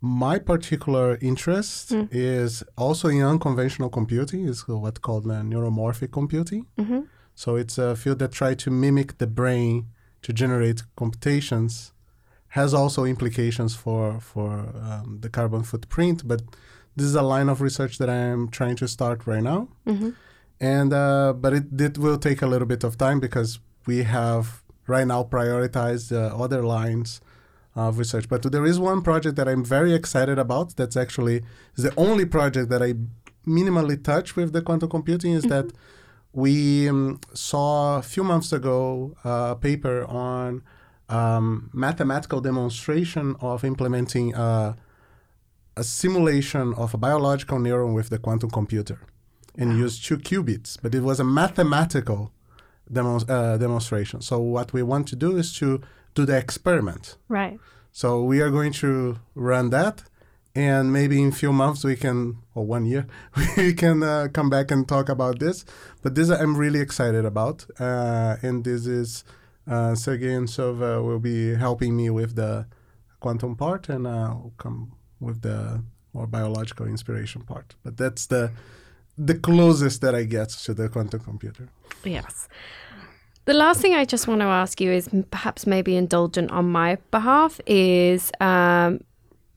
My 0.00 0.38
particular 0.38 1.18
interest 1.20 1.90
is 2.12 2.62
also 2.76 3.08
in 3.08 3.22
unconventional 3.22 3.90
computing. 3.90 4.46
is 4.48 4.66
what's 4.68 5.00
called 5.00 5.26
uh, 5.26 5.42
neuromorphic 5.42 6.12
computing. 6.12 6.66
So 7.34 7.56
it's 7.56 7.78
a 7.78 7.94
field 7.96 8.18
that 8.20 8.32
tries 8.32 8.56
to 8.64 8.70
mimic 8.70 9.18
the 9.18 9.26
brain 9.26 9.86
to 10.22 10.32
generate 10.32 10.82
computations. 10.96 11.92
Has 12.52 12.72
also 12.72 13.04
implications 13.04 13.74
for 13.76 14.20
for 14.20 14.50
um, 14.82 15.18
the 15.20 15.28
carbon 15.28 15.62
footprint, 15.62 16.26
but 16.26 16.42
this 16.96 17.06
is 17.06 17.14
a 17.14 17.22
line 17.22 17.48
of 17.48 17.60
research 17.60 17.98
that 17.98 18.08
I 18.08 18.16
am 18.16 18.48
trying 18.48 18.76
to 18.76 18.88
start 18.88 19.26
right 19.26 19.42
now. 19.42 19.68
and 20.60 20.92
uh, 20.92 21.32
but 21.34 21.52
it, 21.52 21.80
it 21.80 21.98
will 21.98 22.18
take 22.18 22.42
a 22.42 22.46
little 22.46 22.66
bit 22.66 22.84
of 22.84 22.96
time 22.96 23.20
because 23.20 23.60
we 23.86 24.02
have 24.02 24.62
right 24.86 25.06
now 25.06 25.22
prioritized 25.22 26.10
uh, 26.10 26.42
other 26.44 26.62
lines 26.64 27.20
of 27.76 27.98
research. 27.98 28.28
But 28.28 28.42
there 28.50 28.64
is 28.66 28.80
one 28.80 29.02
project 29.02 29.36
that 29.36 29.46
I'm 29.48 29.64
very 29.64 29.92
excited 29.94 30.38
about. 30.38 30.76
That's 30.76 30.96
actually 30.96 31.42
the 31.76 31.92
only 31.96 32.24
project 32.24 32.70
that 32.70 32.82
I 32.82 32.94
minimally 33.46 34.02
touch 34.02 34.34
with 34.36 34.52
the 34.52 34.62
quantum 34.62 34.88
computing. 34.90 35.32
Is 35.32 35.44
that 35.44 35.66
we 36.32 36.88
um, 36.88 37.20
saw 37.34 37.98
a 37.98 38.02
few 38.02 38.24
months 38.24 38.52
ago 38.52 39.14
a 39.24 39.54
paper 39.54 40.04
on 40.04 40.62
um, 41.08 41.70
mathematical 41.72 42.40
demonstration 42.40 43.36
of 43.40 43.64
implementing 43.64 44.34
uh, 44.34 44.74
a 45.76 45.84
simulation 45.84 46.74
of 46.74 46.92
a 46.94 46.98
biological 46.98 47.58
neuron 47.58 47.94
with 47.94 48.10
the 48.10 48.18
quantum 48.18 48.50
computer 48.50 49.00
and 49.56 49.76
use 49.76 50.00
two 50.00 50.18
qubits, 50.18 50.78
but 50.80 50.94
it 50.94 51.02
was 51.02 51.18
a 51.18 51.24
mathematical 51.24 52.32
demo, 52.90 53.16
uh, 53.28 53.56
demonstration. 53.56 54.20
So 54.20 54.38
what 54.38 54.72
we 54.72 54.82
want 54.82 55.08
to 55.08 55.16
do 55.16 55.36
is 55.36 55.52
to 55.58 55.80
do 56.14 56.24
the 56.24 56.36
experiment. 56.36 57.16
Right. 57.28 57.58
So 57.92 58.22
we 58.22 58.40
are 58.40 58.50
going 58.50 58.72
to 58.74 59.18
run 59.34 59.70
that, 59.70 60.04
and 60.54 60.92
maybe 60.92 61.20
in 61.20 61.28
a 61.28 61.32
few 61.32 61.52
months 61.52 61.84
we 61.84 61.96
can, 61.96 62.38
or 62.54 62.64
one 62.64 62.84
year, 62.84 63.06
we 63.56 63.72
can 63.72 64.02
uh, 64.02 64.28
come 64.32 64.48
back 64.48 64.70
and 64.70 64.86
talk 64.86 65.08
about 65.08 65.40
this. 65.40 65.64
But 66.02 66.14
this 66.14 66.30
I'm 66.30 66.56
really 66.56 66.80
excited 66.80 67.24
about, 67.24 67.66
uh, 67.80 68.36
and 68.42 68.64
this 68.64 68.86
is 68.86 69.24
uh, 69.68 69.94
Sergey 69.94 70.32
and 70.32 70.48
Sølve 70.48 71.04
will 71.04 71.18
be 71.18 71.54
helping 71.54 71.96
me 71.96 72.10
with 72.10 72.34
the 72.34 72.66
quantum 73.20 73.56
part, 73.56 73.88
and 73.88 74.06
I'll 74.06 74.52
come 74.58 74.92
with 75.20 75.42
the 75.42 75.82
more 76.12 76.26
biological 76.26 76.86
inspiration 76.86 77.42
part. 77.42 77.74
But 77.82 77.96
that's 77.96 78.26
the 78.26 78.50
the 79.16 79.34
closest 79.34 80.00
that 80.00 80.14
I 80.14 80.22
get 80.22 80.50
to 80.50 80.74
the 80.74 80.88
quantum 80.88 81.20
computer. 81.20 81.68
Yes. 82.04 82.48
The 83.46 83.54
last 83.54 83.80
thing 83.80 83.94
I 83.94 84.04
just 84.04 84.28
want 84.28 84.40
to 84.42 84.46
ask 84.46 84.80
you 84.80 84.92
is 84.92 85.08
perhaps 85.30 85.66
maybe 85.66 85.96
indulgent 85.96 86.50
on 86.50 86.70
my 86.70 86.98
behalf 87.10 87.60
is 87.66 88.30
um, 88.40 89.00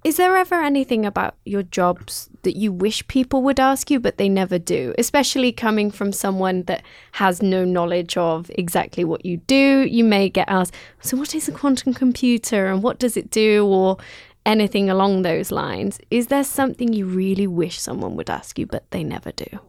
is 0.04 0.18
there 0.18 0.36
ever 0.36 0.56
anything 0.56 1.06
about 1.06 1.36
your 1.46 1.64
jobs 1.64 2.30
that 2.42 2.56
you 2.56 2.72
wish 2.72 3.08
people 3.08 3.44
would 3.44 3.60
ask 3.60 3.92
you 3.92 4.00
but 4.00 4.18
they 4.18 4.30
never 4.30 4.58
do? 4.58 4.96
Especially 4.98 5.52
coming 5.52 5.92
from 5.92 6.12
someone 6.12 6.64
that 6.64 6.84
has 7.14 7.42
no 7.42 7.64
knowledge 7.64 8.18
of 8.18 8.50
exactly 8.56 9.04
what 9.04 9.26
you 9.26 9.38
do. 9.38 9.88
You 9.88 10.04
may 10.04 10.30
get 10.30 10.50
asked 10.50 10.74
so 11.02 11.18
what 11.18 11.36
is 11.36 11.48
a 11.48 11.52
quantum 11.52 11.94
computer 11.94 12.68
and 12.68 12.82
what 12.82 13.00
does 13.00 13.16
it 13.16 13.30
do? 13.30 13.66
or 13.66 13.98
anything 14.46 14.90
along 14.90 15.22
those 15.22 15.52
lines. 15.52 16.00
Is 16.10 16.28
there 16.28 16.44
something 16.44 16.94
you 16.94 17.06
really 17.06 17.48
wish 17.48 17.80
someone 17.80 18.16
would 18.16 18.30
ask 18.30 18.58
you 18.58 18.66
but 18.66 18.90
they 18.92 19.04
never 19.04 19.32
do? 19.32 19.60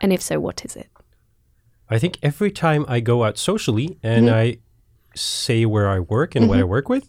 And 0.00 0.12
if 0.12 0.22
so 0.22 0.40
what 0.40 0.64
is 0.64 0.76
it? 0.76 0.88
I 1.90 1.98
think 1.98 2.18
every 2.22 2.50
time 2.50 2.84
I 2.88 3.00
go 3.00 3.24
out 3.24 3.38
socially 3.38 3.98
and 4.02 4.26
mm-hmm. 4.26 4.34
I 4.34 4.58
say 5.14 5.64
where 5.66 5.88
I 5.88 6.00
work 6.00 6.34
and 6.34 6.48
what 6.48 6.58
I 6.58 6.62
mm-hmm. 6.62 6.70
work 6.70 6.88
with, 6.88 7.08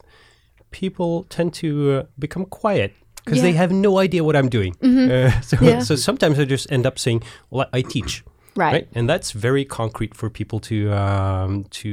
people 0.82 1.24
tend 1.30 1.54
to 1.54 1.68
uh, 1.92 2.04
become 2.18 2.46
quiet 2.62 2.92
because 3.26 3.42
they 3.42 3.54
have 3.54 3.72
no 3.72 3.92
idea 4.06 4.22
what 4.24 4.36
I'm 4.36 4.50
doing. 4.50 4.74
Uh, 4.84 5.42
so, 5.50 5.58
Yeah. 5.62 5.84
so 5.84 5.96
sometimes 5.96 6.38
I 6.40 6.46
just 6.46 6.72
end 6.72 6.86
up 6.86 6.98
saying, 7.00 7.24
"Well, 7.50 7.68
I 7.78 7.82
teach," 7.84 8.24
right, 8.56 8.88
and 8.98 9.10
that's 9.10 9.32
very 9.48 9.66
concrete 9.66 10.14
for 10.16 10.30
people 10.30 10.60
to 10.60 10.76
um, 10.92 11.64
to 11.80 11.90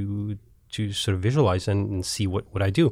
to 0.75 0.93
sort 0.93 1.15
of 1.17 1.23
visualize 1.23 1.71
and, 1.73 1.91
and 1.93 2.05
see 2.05 2.27
what 2.27 2.45
what 2.53 2.63
I 2.69 2.71
do. 2.71 2.91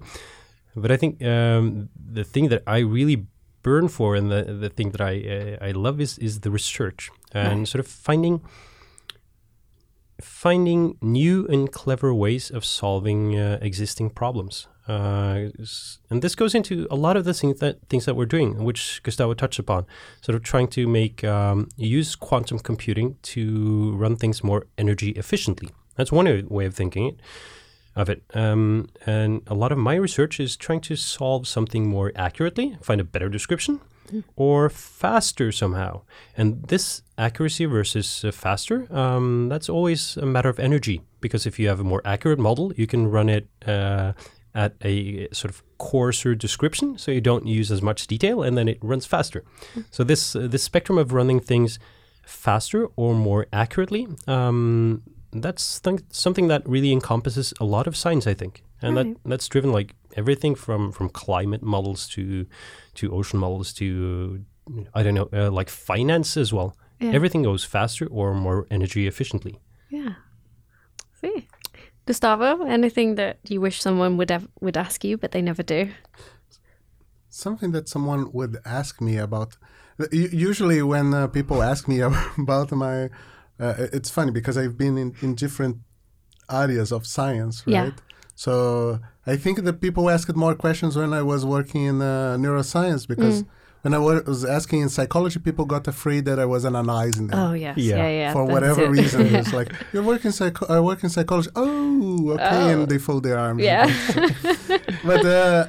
But 0.76 0.90
I 0.90 0.96
think 0.96 1.22
um, 1.22 1.88
the 2.14 2.24
thing 2.24 2.48
that 2.50 2.62
I 2.76 2.78
really 2.96 3.26
burn 3.62 3.88
for 3.88 4.16
and 4.18 4.30
the 4.30 4.42
the 4.60 4.70
thing 4.76 4.92
that 4.92 5.00
I 5.00 5.14
uh, 5.36 5.68
I 5.68 5.72
love 5.72 6.00
is 6.02 6.18
is 6.18 6.40
the 6.40 6.50
research 6.50 7.10
and 7.32 7.68
sort 7.68 7.80
of 7.84 7.86
finding 8.06 8.40
finding 10.20 10.96
new 11.00 11.46
and 11.48 11.70
clever 11.72 12.12
ways 12.14 12.50
of 12.50 12.64
solving 12.64 13.38
uh, 13.38 13.58
existing 13.62 14.10
problems. 14.10 14.68
Uh, 14.90 15.50
and 16.10 16.20
this 16.20 16.34
goes 16.34 16.54
into 16.54 16.86
a 16.90 16.96
lot 16.96 17.16
of 17.16 17.24
the 17.24 17.34
things 17.34 17.60
that 17.60 17.74
things 17.88 18.04
that 18.06 18.16
we're 18.16 18.32
doing, 18.36 18.64
which 18.64 19.00
Gustavo 19.04 19.34
touched 19.34 19.60
upon. 19.60 19.86
Sort 20.20 20.34
of 20.34 20.42
trying 20.42 20.68
to 20.68 20.88
make 20.88 21.22
um, 21.22 21.68
use 21.76 22.16
quantum 22.16 22.58
computing 22.58 23.16
to 23.34 23.94
run 24.02 24.16
things 24.16 24.42
more 24.42 24.66
energy 24.76 25.10
efficiently. 25.10 25.68
That's 25.96 26.10
one 26.10 26.26
way 26.48 26.66
of 26.66 26.74
thinking 26.74 27.06
it, 27.06 27.20
of 27.94 28.08
it. 28.08 28.22
Um, 28.34 28.88
and 29.06 29.42
a 29.46 29.54
lot 29.54 29.70
of 29.70 29.78
my 29.78 29.94
research 29.94 30.40
is 30.40 30.56
trying 30.56 30.80
to 30.82 30.96
solve 30.96 31.46
something 31.46 31.88
more 31.88 32.10
accurately, 32.16 32.76
find 32.82 33.00
a 33.00 33.04
better 33.04 33.28
description, 33.28 33.80
or 34.34 34.68
faster 34.70 35.52
somehow. 35.52 36.02
And 36.36 36.64
this 36.64 37.02
accuracy 37.16 37.66
versus 37.66 38.24
uh, 38.24 38.32
faster, 38.32 38.88
um, 38.90 39.48
that's 39.48 39.68
always 39.68 40.16
a 40.16 40.26
matter 40.26 40.48
of 40.48 40.58
energy. 40.58 41.02
Because 41.20 41.46
if 41.46 41.58
you 41.60 41.68
have 41.68 41.80
a 41.80 41.84
more 41.84 42.02
accurate 42.04 42.38
model, 42.38 42.72
you 42.74 42.86
can 42.86 43.10
run 43.10 43.28
it 43.28 43.46
uh, 43.66 44.14
at 44.54 44.74
a 44.84 45.28
sort 45.32 45.50
of 45.54 45.62
coarser 45.78 46.34
description, 46.34 46.98
so 46.98 47.10
you 47.10 47.20
don't 47.20 47.46
use 47.46 47.70
as 47.70 47.80
much 47.82 48.06
detail, 48.06 48.42
and 48.42 48.56
then 48.58 48.68
it 48.68 48.78
runs 48.82 49.06
faster. 49.06 49.44
So 49.90 50.04
this 50.04 50.34
uh, 50.36 50.48
this 50.50 50.62
spectrum 50.62 50.98
of 50.98 51.12
running 51.12 51.40
things 51.40 51.78
faster 52.26 52.86
or 52.96 53.14
more 53.14 53.46
accurately, 53.52 54.06
um, 54.26 55.02
that's 55.32 55.80
th- 55.80 56.00
something 56.10 56.48
that 56.48 56.62
really 56.68 56.92
encompasses 56.92 57.54
a 57.60 57.64
lot 57.64 57.86
of 57.86 57.96
science, 57.96 58.26
I 58.26 58.34
think, 58.34 58.62
and 58.82 58.96
Right. 58.96 59.06
that 59.24 59.28
that's 59.30 59.48
driven 59.48 59.72
like 59.72 59.94
everything 60.16 60.56
from 60.56 60.92
from 60.92 61.08
climate 61.08 61.62
models 61.62 62.08
to 62.08 62.46
to 62.94 63.12
ocean 63.12 63.38
models 63.40 63.72
to 63.74 64.44
I 64.94 65.02
don't 65.02 65.14
know, 65.14 65.28
uh, 65.32 65.50
like 65.50 65.70
finance 65.70 66.36
as 66.40 66.52
well. 66.52 66.76
Yeah. 67.00 67.12
Everything 67.14 67.42
goes 67.44 67.64
faster 67.64 68.06
or 68.10 68.34
more 68.34 68.66
energy 68.70 69.06
efficiently. 69.06 69.58
Yeah. 69.90 70.14
See. 71.20 71.46
Gustavo, 72.06 72.64
anything 72.64 73.14
that 73.16 73.38
you 73.48 73.60
wish 73.60 73.80
someone 73.80 74.16
would 74.16 74.30
ev- 74.30 74.48
would 74.60 74.76
ask 74.76 75.04
you 75.04 75.16
but 75.16 75.30
they 75.32 75.42
never 75.42 75.62
do? 75.62 75.90
Something 77.28 77.72
that 77.72 77.88
someone 77.88 78.32
would 78.32 78.58
ask 78.64 79.00
me 79.00 79.16
about. 79.18 79.56
Usually, 80.10 80.82
when 80.82 81.14
uh, 81.14 81.28
people 81.28 81.62
ask 81.62 81.86
me 81.86 82.00
about 82.38 82.72
my, 82.72 83.04
uh, 83.60 83.74
it's 83.92 84.10
funny 84.10 84.32
because 84.32 84.56
I've 84.56 84.76
been 84.76 84.96
in, 84.98 85.14
in 85.20 85.34
different 85.34 85.76
areas 86.50 86.90
of 86.90 87.06
science, 87.06 87.64
right? 87.66 87.72
Yeah. 87.74 87.90
So 88.34 89.00
I 89.26 89.36
think 89.36 89.62
that 89.64 89.80
people 89.80 90.08
asked 90.10 90.34
more 90.34 90.54
questions 90.54 90.96
when 90.96 91.12
I 91.12 91.22
was 91.22 91.44
working 91.44 91.84
in 91.84 92.00
uh, 92.00 92.36
neuroscience 92.38 93.06
because 93.06 93.44
when 93.82 93.94
I 93.94 93.98
was 93.98 94.44
asking 94.44 94.80
in 94.82 94.88
psychology, 94.90 95.38
people 95.40 95.64
got 95.64 95.88
afraid 95.88 96.24
that 96.26 96.38
I 96.38 96.44
was 96.44 96.64
analyzing 96.64 97.26
them. 97.28 97.38
Oh 97.38 97.52
yes, 97.52 97.76
Yeah. 97.78 97.96
yeah, 97.96 98.08
yeah. 98.20 98.32
for 98.32 98.44
whatever 98.44 98.82
it. 98.84 98.90
reason. 98.90 99.20
It's 99.40 99.52
like 99.52 99.70
you're 99.92 100.02
working 100.12 100.32
psycho- 100.32 100.66
I 100.76 100.80
work 100.80 101.02
in 101.04 101.10
psychology. 101.10 101.50
Oh, 101.56 102.30
okay, 102.34 102.72
and 102.72 102.88
they 102.90 102.98
fold 102.98 103.22
their 103.24 103.38
arms. 103.38 103.62
yeah, 103.62 103.86
but 105.10 105.24
uh, 105.24 105.66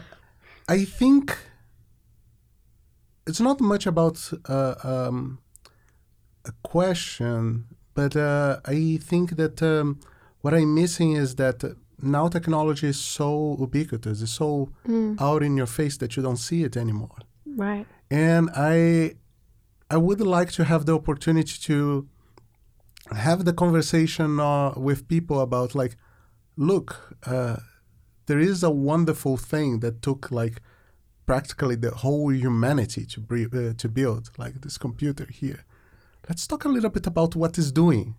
I 0.67 0.79
think 0.99 1.37
it's 3.27 3.39
not 3.39 3.61
much 3.61 3.85
about 3.85 4.17
uh, 4.49 4.75
um, 4.83 5.39
a 6.45 6.51
question, 6.63 7.65
but 7.93 8.15
uh, 8.15 8.59
I 8.65 8.97
think 9.09 9.35
that 9.37 9.61
um, 9.61 9.99
what 10.41 10.53
I'm 10.53 10.73
missing 10.73 11.13
is 11.13 11.35
that 11.35 11.63
now 12.01 12.27
technology 12.29 12.87
is 12.87 12.99
so 12.99 13.55
ubiquitous, 13.59 14.21
it's 14.21 14.31
so 14.33 14.69
out 15.19 15.43
in 15.43 15.55
your 15.55 15.67
face 15.67 15.97
that 15.97 16.15
you 16.17 16.23
don't 16.23 16.37
see 16.49 16.63
it 16.63 16.75
anymore 16.75 17.15
right. 17.57 17.85
And 18.11 18.49
I 18.55 19.15
I 19.89 19.97
would 19.97 20.21
like 20.21 20.51
to 20.53 20.63
have 20.63 20.85
the 20.85 20.93
opportunity 20.93 21.55
to 21.69 22.07
have 23.25 23.45
the 23.45 23.53
conversation 23.53 24.39
uh, 24.39 24.73
with 24.77 25.07
people 25.07 25.39
about 25.41 25.75
like, 25.75 25.95
look, 26.55 27.17
uh, 27.25 27.57
there 28.27 28.39
is 28.39 28.63
a 28.63 28.69
wonderful 28.69 29.35
thing 29.37 29.79
that 29.79 30.01
took 30.01 30.31
like 30.31 30.61
practically 31.25 31.75
the 31.75 31.91
whole 31.91 32.31
humanity 32.31 33.05
to 33.07 33.19
bre- 33.19 33.51
uh, 33.53 33.73
to 33.77 33.87
build, 33.89 34.29
like 34.37 34.61
this 34.61 34.77
computer 34.77 35.27
here. 35.29 35.65
Let's 36.29 36.45
talk 36.47 36.65
a 36.65 36.69
little 36.69 36.89
bit 36.91 37.07
about 37.07 37.35
what 37.35 37.57
it's 37.57 37.71
doing, 37.71 38.15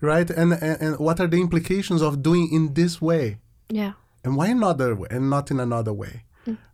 right? 0.00 0.28
And, 0.30 0.52
and 0.54 0.76
and 0.82 0.98
what 0.98 1.20
are 1.20 1.28
the 1.28 1.40
implications 1.40 2.00
of 2.02 2.22
doing 2.22 2.48
in 2.52 2.74
this 2.74 3.00
way? 3.00 3.38
Yeah, 3.68 3.92
and 4.24 4.36
why 4.36 4.46
another 4.48 4.94
way 4.94 5.08
and 5.10 5.28
not 5.30 5.50
in 5.50 5.58
another 5.60 5.92
way 5.92 6.14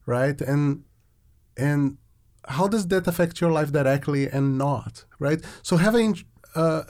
right 0.07 0.39
and 0.43 0.85
and 1.57 1.97
how 2.49 2.67
does 2.69 2.89
that 2.89 3.07
affect 3.07 3.41
your 3.41 3.53
life 3.53 3.73
directly 3.73 4.29
and 4.29 4.59
not 4.59 5.05
right? 5.19 5.43
So 5.63 5.77
having 5.77 6.19
uh, 6.55 6.83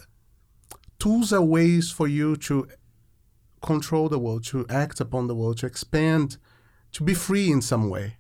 tools 0.99 1.33
are 1.33 1.43
ways 1.43 1.91
for 1.91 2.09
you 2.09 2.37
to 2.37 2.69
control 3.63 4.09
the 4.09 4.19
world 4.19 4.45
to 4.45 4.67
act 4.69 5.01
upon 5.01 5.27
the 5.29 5.35
world 5.35 5.59
to 5.59 5.67
expand 5.67 6.37
to 6.91 7.05
be 7.05 7.15
free 7.15 7.49
in 7.49 7.63
some 7.63 7.89
way 7.89 8.17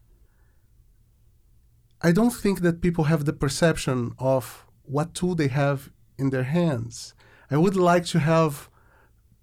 i 2.00 2.12
don't 2.12 2.30
think 2.30 2.60
that 2.60 2.80
people 2.80 3.04
have 3.04 3.24
the 3.24 3.32
perception 3.32 4.12
of 4.20 4.64
what 4.84 5.14
tool 5.14 5.34
they 5.34 5.48
have 5.48 5.90
in 6.18 6.30
their 6.30 6.44
hands. 6.44 7.14
I 7.50 7.56
would 7.56 7.76
like 7.76 8.04
to 8.06 8.18
have 8.18 8.70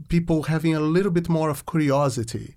people 0.08 0.44
having 0.44 0.76
a 0.76 0.80
little 0.80 1.12
bit 1.12 1.30
more 1.30 1.50
of 1.50 1.66
curiosity 1.66 2.56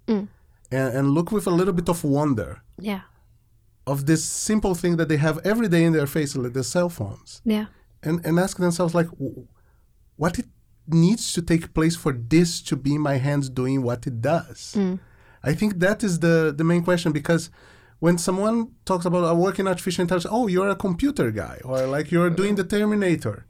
and, 0.70 0.89
and 0.97 1.11
look 1.11 1.30
with 1.33 1.47
a 1.47 1.51
little 1.51 1.74
bit 1.74 1.89
of 1.89 2.05
wonder. 2.05 2.62
Yeah, 2.78 3.03
of 3.87 4.07
this 4.07 4.22
simple 4.24 4.74
thing 4.74 4.97
that 4.97 5.09
they 5.09 5.16
have 5.18 5.39
every 5.45 5.68
day 5.68 5.85
in 5.85 5.93
their 5.93 6.07
face, 6.07 6.37
like 6.37 6.53
their 6.53 6.62
cell 6.62 6.89
phones, 6.89 7.41
yeah, 7.45 7.66
and, 8.03 8.24
and 8.26 8.39
ask 8.39 8.57
themselves 8.59 8.95
like, 8.95 9.11
"W- 9.11 9.47
what 10.16 10.39
it 10.39 10.47
needs 10.87 11.33
to 11.33 11.41
take 11.43 11.72
place 11.74 11.97
for 11.97 12.12
this 12.12 12.61
to 12.62 12.76
be 12.76 12.99
my 12.99 13.16
hands 13.16 13.49
doing 13.49 13.83
what 13.83 14.07
it 14.07 14.20
does. 14.20 14.76
I 15.45 15.55
think 15.55 15.78
that 15.80 16.03
is 16.05 16.20
the 16.20 16.53
the 16.57 16.64
main 16.64 16.83
question 16.85 17.11
because 17.12 17.51
when 17.99 18.18
someone 18.18 18.57
talks 18.85 19.05
about 19.05 19.24
uh, 19.24 19.35
working 19.35 19.66
artificial 19.68 20.03
intelligence, 20.03 20.33
oh, 20.39 20.47
you're 20.49 20.68
a 20.68 20.76
computer 20.76 21.30
guy, 21.30 21.61
or 21.64 21.87
like 21.87 22.11
you're 22.12 22.30
doing 22.30 22.55
the 22.57 22.64
Terminator. 22.64 23.45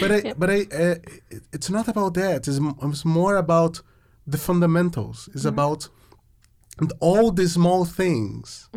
but 0.00 0.10
I, 0.12 0.34
but 0.36 0.50
I, 0.50 0.60
uh, 0.72 0.96
it- 1.30 1.44
it's 1.52 1.70
not 1.70 1.88
about 1.88 2.14
that. 2.14 2.48
It's, 2.48 2.58
it's 2.88 3.04
more 3.04 3.36
about 3.36 3.82
the 4.26 4.38
fundamentals. 4.38 5.28
It's 5.34 5.44
about 5.44 5.88
all 7.00 7.30
these 7.30 7.54
small 7.54 7.84
things 7.84 8.68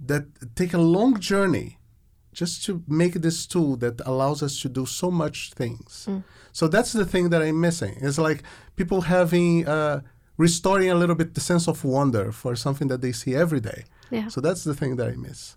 that 0.00 0.24
take 0.54 0.72
a 0.74 0.78
long 0.78 1.18
journey 1.18 1.78
just 2.32 2.64
to 2.64 2.82
make 2.88 3.14
this 3.14 3.46
tool 3.46 3.76
that 3.76 4.00
allows 4.04 4.42
us 4.42 4.60
to 4.60 4.68
do 4.68 4.84
so 4.86 5.10
much 5.10 5.52
things. 5.52 6.08
So 6.52 6.68
that's 6.68 6.92
the 6.92 7.04
thing 7.04 7.30
that 7.30 7.42
I'm 7.42 7.60
missing. 7.60 7.96
It's 8.00 8.18
like 8.18 8.42
people 8.76 9.02
having 9.02 9.66
uh, 9.66 10.00
restoring 10.36 10.90
a 10.90 10.94
little 10.94 11.14
bit 11.14 11.34
the 11.34 11.40
sense 11.40 11.68
of 11.68 11.84
wonder 11.84 12.32
for 12.32 12.56
something 12.56 12.88
that 12.88 13.00
they 13.00 13.12
see 13.12 13.34
every 13.34 13.60
day. 13.60 13.84
Yeah. 14.10 14.28
So 14.28 14.40
that's 14.40 14.64
the 14.64 14.74
thing 14.74 14.96
that 14.96 15.08
I 15.08 15.16
miss. 15.16 15.56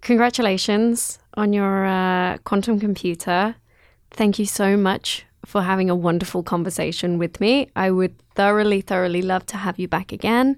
Congratulations 0.00 1.18
on 1.34 1.52
your 1.52 1.84
uh, 1.86 2.38
quantum 2.44 2.80
computer. 2.80 3.56
Thank 4.10 4.38
you 4.38 4.46
so 4.46 4.76
much 4.76 5.26
for 5.46 5.62
having 5.62 5.88
a 5.90 5.94
wonderful 5.94 6.42
conversation 6.42 7.18
with 7.18 7.40
me. 7.40 7.68
I 7.76 7.90
would 7.90 8.14
thoroughly, 8.34 8.80
thoroughly 8.80 9.22
love 9.22 9.46
to 9.46 9.56
have 9.56 9.78
you 9.78 9.88
back 9.88 10.12
again. 10.12 10.56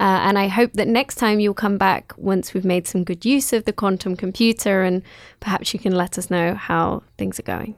Uh, 0.00 0.18
and 0.26 0.38
I 0.38 0.48
hope 0.48 0.72
that 0.72 0.88
next 0.88 1.14
time 1.16 1.38
you'll 1.38 1.54
come 1.54 1.78
back 1.78 2.12
once 2.16 2.52
we've 2.52 2.64
made 2.64 2.88
some 2.88 3.04
good 3.04 3.24
use 3.24 3.52
of 3.52 3.64
the 3.64 3.72
quantum 3.72 4.16
computer 4.16 4.82
and 4.82 5.02
perhaps 5.38 5.72
you 5.72 5.78
can 5.78 5.94
let 5.94 6.18
us 6.18 6.30
know 6.30 6.54
how 6.54 7.02
things 7.16 7.38
are 7.38 7.44
going. 7.44 7.76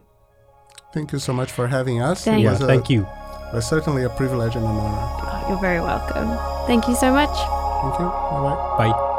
Thank 0.94 1.12
you 1.12 1.18
so 1.18 1.34
much 1.34 1.52
for 1.52 1.66
having 1.66 2.00
us. 2.00 2.24
Thank 2.24 2.42
Yeah, 2.42 2.52
a- 2.54 2.56
thank 2.66 2.88
you. 2.88 3.06
was 3.52 3.66
certainly 3.68 4.04
a 4.04 4.08
privilege 4.08 4.56
and 4.56 4.64
an 4.64 4.70
honor. 4.70 4.96
Oh, 5.22 5.46
you're 5.50 5.60
very 5.60 5.80
welcome. 5.80 6.36
Thank 6.66 6.88
you 6.88 6.94
so 6.96 7.12
much. 7.12 7.28
Thank 7.82 7.98
you. 8.00 8.06
Bye 8.06 8.76
bye. 8.78 8.90
Bye. 8.90 9.12